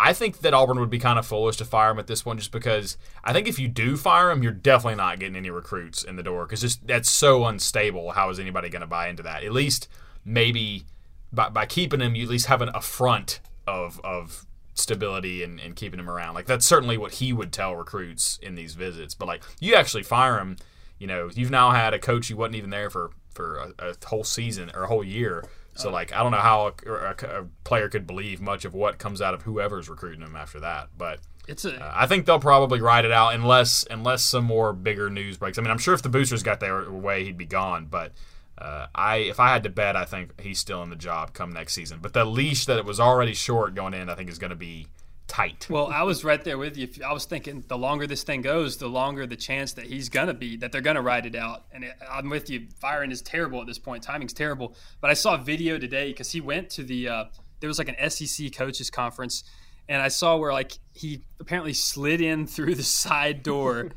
[0.01, 2.39] I think that Auburn would be kind of foolish to fire him at this point,
[2.39, 6.03] just because I think if you do fire him, you're definitely not getting any recruits
[6.03, 8.13] in the door because just that's so unstable.
[8.13, 9.43] How is anybody going to buy into that?
[9.43, 9.89] At least
[10.25, 10.85] maybe
[11.33, 15.59] by, by keeping him, you at least have an, a front of of stability and,
[15.59, 16.35] and keeping him around.
[16.35, 19.15] Like that's certainly what he would tell recruits in these visits.
[19.15, 20.57] But like you actually fire him,
[20.99, 23.95] you know, you've now had a coach who wasn't even there for for a, a
[24.07, 25.45] whole season or a whole year
[25.79, 28.99] so like I don't know how a, a, a, player could believe much of what
[28.99, 31.75] comes out of whoever's recruiting him after that, but it's a.
[31.75, 35.59] Uh, I think they'll probably ride it out unless unless some more bigger news breaks.
[35.59, 37.87] I mean, I'm sure if the boosters got their way, he'd be gone.
[37.87, 38.13] But
[38.59, 41.53] uh, I if I had to bet, I think he's still in the job come
[41.53, 42.01] next season.
[42.03, 44.57] But the leash that it was already short going in, I think is going to
[44.57, 44.89] be
[45.29, 45.69] tight.
[45.71, 46.89] Well, I was right there with you.
[47.07, 50.35] I was thinking the longer this thing goes, the longer the chance that he's gonna
[50.35, 51.67] be that they're gonna ride it out.
[51.73, 52.67] And it, I'm with you.
[52.81, 54.03] Firing is terrible at this point.
[54.03, 54.75] Timing's terrible.
[55.01, 57.25] But I saw a video today because he went to the uh,
[57.61, 59.45] there was like an SEC coaches conference,
[59.89, 63.91] and I saw where like he apparently slid in through the side door.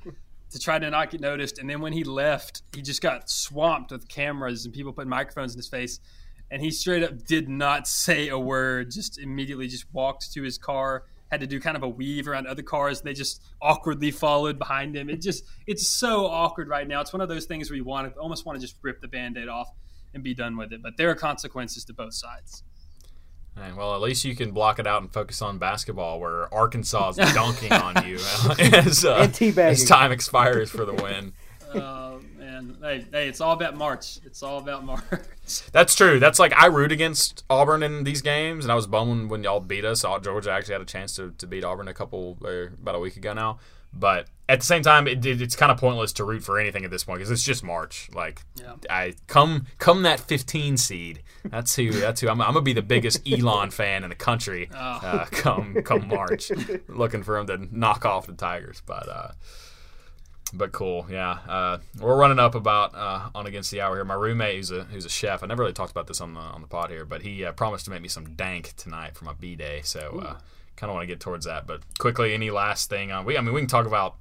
[0.51, 3.89] to try to not get noticed, and then when he left, he just got swamped
[3.89, 6.01] with cameras and people putting microphones in his face,
[6.49, 8.91] and he straight up did not say a word.
[8.91, 12.45] Just immediately just walked to his car, had to do kind of a weave around
[12.45, 13.01] other cars.
[13.01, 15.09] They just awkwardly followed behind him.
[15.09, 17.01] It just it's so awkward right now.
[17.01, 19.07] It's one of those things where you want to almost want to just rip the
[19.07, 19.69] band-aid off
[20.13, 20.83] and be done with it.
[20.83, 22.63] But there are consequences to both sides.
[23.55, 27.09] Right, well, at least you can block it out and focus on basketball, where Arkansas
[27.09, 28.15] is dunking on you
[28.59, 31.33] as, uh, as time expires for the win.
[31.73, 32.19] Uh,
[32.61, 34.19] man, hey, hey, it's all about March.
[34.25, 35.03] It's all about March.
[35.71, 36.19] That's true.
[36.19, 39.59] That's like I root against Auburn in these games, and I was bummed when y'all
[39.59, 40.01] beat us.
[40.21, 43.17] Georgia actually had a chance to, to beat Auburn a couple or about a week
[43.17, 43.59] ago now.
[43.93, 46.85] But at the same time, it, it, it's kind of pointless to root for anything
[46.85, 48.09] at this point because it's just March.
[48.13, 48.75] Like, yeah.
[48.89, 51.23] I come come that 15 seed.
[51.43, 51.91] That's who.
[51.91, 52.29] That's who.
[52.29, 54.69] I'm, I'm gonna be the biggest Elon fan in the country.
[54.73, 54.77] Oh.
[54.77, 56.51] Uh, come come March,
[56.87, 58.81] looking for him to knock off the Tigers.
[58.85, 59.31] But uh,
[60.53, 61.39] but cool, yeah.
[61.47, 64.05] Uh, we're running up about uh, on against the hour here.
[64.05, 66.39] My roommate, who's a who's a chef, I never really talked about this on the
[66.39, 69.25] on the pod here, but he uh, promised to make me some dank tonight for
[69.25, 69.81] my b day.
[69.83, 70.37] So uh,
[70.75, 71.67] kind of want to get towards that.
[71.67, 73.37] But quickly, any last thing on we?
[73.37, 74.15] I mean, we can talk about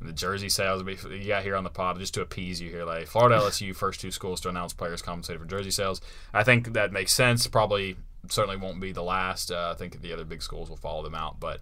[0.00, 2.84] the jersey sales you got here on the pod just to appease you here.
[2.84, 6.00] Like Florida LSU, first two schools to announce players compensated for jersey sales.
[6.32, 7.46] I think that makes sense.
[7.46, 7.96] Probably
[8.28, 9.50] certainly won't be the last.
[9.50, 11.38] Uh, I think the other big schools will follow them out.
[11.38, 11.60] But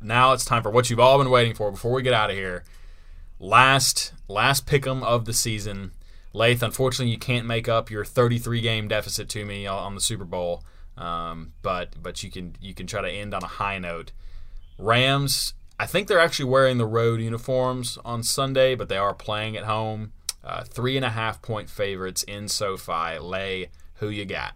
[0.00, 1.70] now it's time for what you've all been waiting for.
[1.70, 2.64] Before we get out of here
[3.38, 5.92] last last pick'em of the season.
[6.32, 10.24] Lath, unfortunately, you can't make up your 33 game deficit to me on the Super
[10.24, 10.64] Bowl,
[10.96, 14.12] um, but but you can you can try to end on a high note.
[14.78, 19.56] Rams, I think they're actually wearing the road uniforms on Sunday, but they are playing
[19.56, 20.12] at home.
[20.42, 23.18] Uh, three and a half point favorites in SoFi.
[23.18, 24.54] Lay, who you got?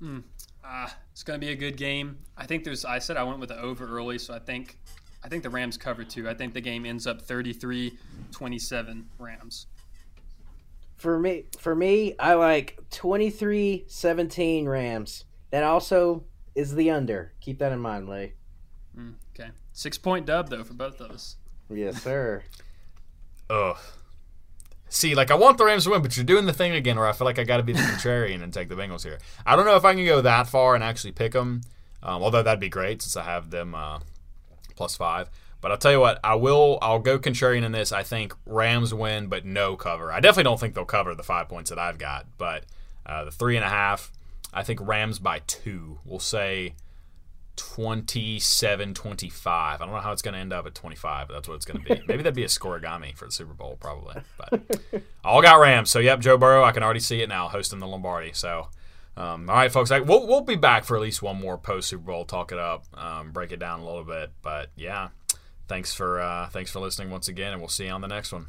[0.00, 0.22] Mm,
[0.64, 2.18] uh, it's going to be a good game.
[2.36, 2.84] I think there's.
[2.84, 4.78] I said I went with the over early, so I think
[5.24, 6.28] I think the Rams cover too.
[6.28, 9.66] I think the game ends up 33-27 Rams.
[10.96, 15.24] For me, for me, I like 23-17 Rams.
[15.50, 17.32] That also is the under.
[17.40, 18.34] Keep that in mind, Lay.
[18.96, 19.50] Mm, okay.
[19.72, 21.36] Six point dub though for both of us.
[21.70, 22.42] Yes, sir.
[23.48, 23.78] Ugh.
[24.88, 27.08] See, like I want the Rams to win, but you're doing the thing again where
[27.08, 29.18] I feel like I got to be the contrarian and take the Bengals here.
[29.44, 31.62] I don't know if I can go that far and actually pick them,
[32.02, 33.98] um, although that'd be great since I have them uh,
[34.76, 35.30] plus five.
[35.60, 36.78] But I'll tell you what, I will.
[36.82, 37.90] I'll go contrarian in this.
[37.90, 40.12] I think Rams win, but no cover.
[40.12, 42.64] I definitely don't think they'll cover the five points that I've got, but
[43.06, 44.12] uh, the three and a half.
[44.52, 45.98] I think Rams by two.
[46.04, 46.74] We'll say
[47.56, 49.80] 27 25.
[49.80, 51.64] I don't know how it's going to end up at 25, but that's what it's
[51.64, 52.02] going to be.
[52.08, 54.16] Maybe that'd be a scorigami for the Super Bowl, probably.
[54.36, 55.90] But all got Rams.
[55.90, 58.32] So, yep, Joe Burrow, I can already see it now hosting the Lombardi.
[58.32, 58.68] So,
[59.16, 61.88] um, all right, folks, I, we'll, we'll be back for at least one more post
[61.88, 64.32] Super Bowl, talk it up, um, break it down a little bit.
[64.42, 65.08] But yeah,
[65.68, 68.32] thanks for uh, thanks for listening once again, and we'll see you on the next
[68.32, 68.46] one.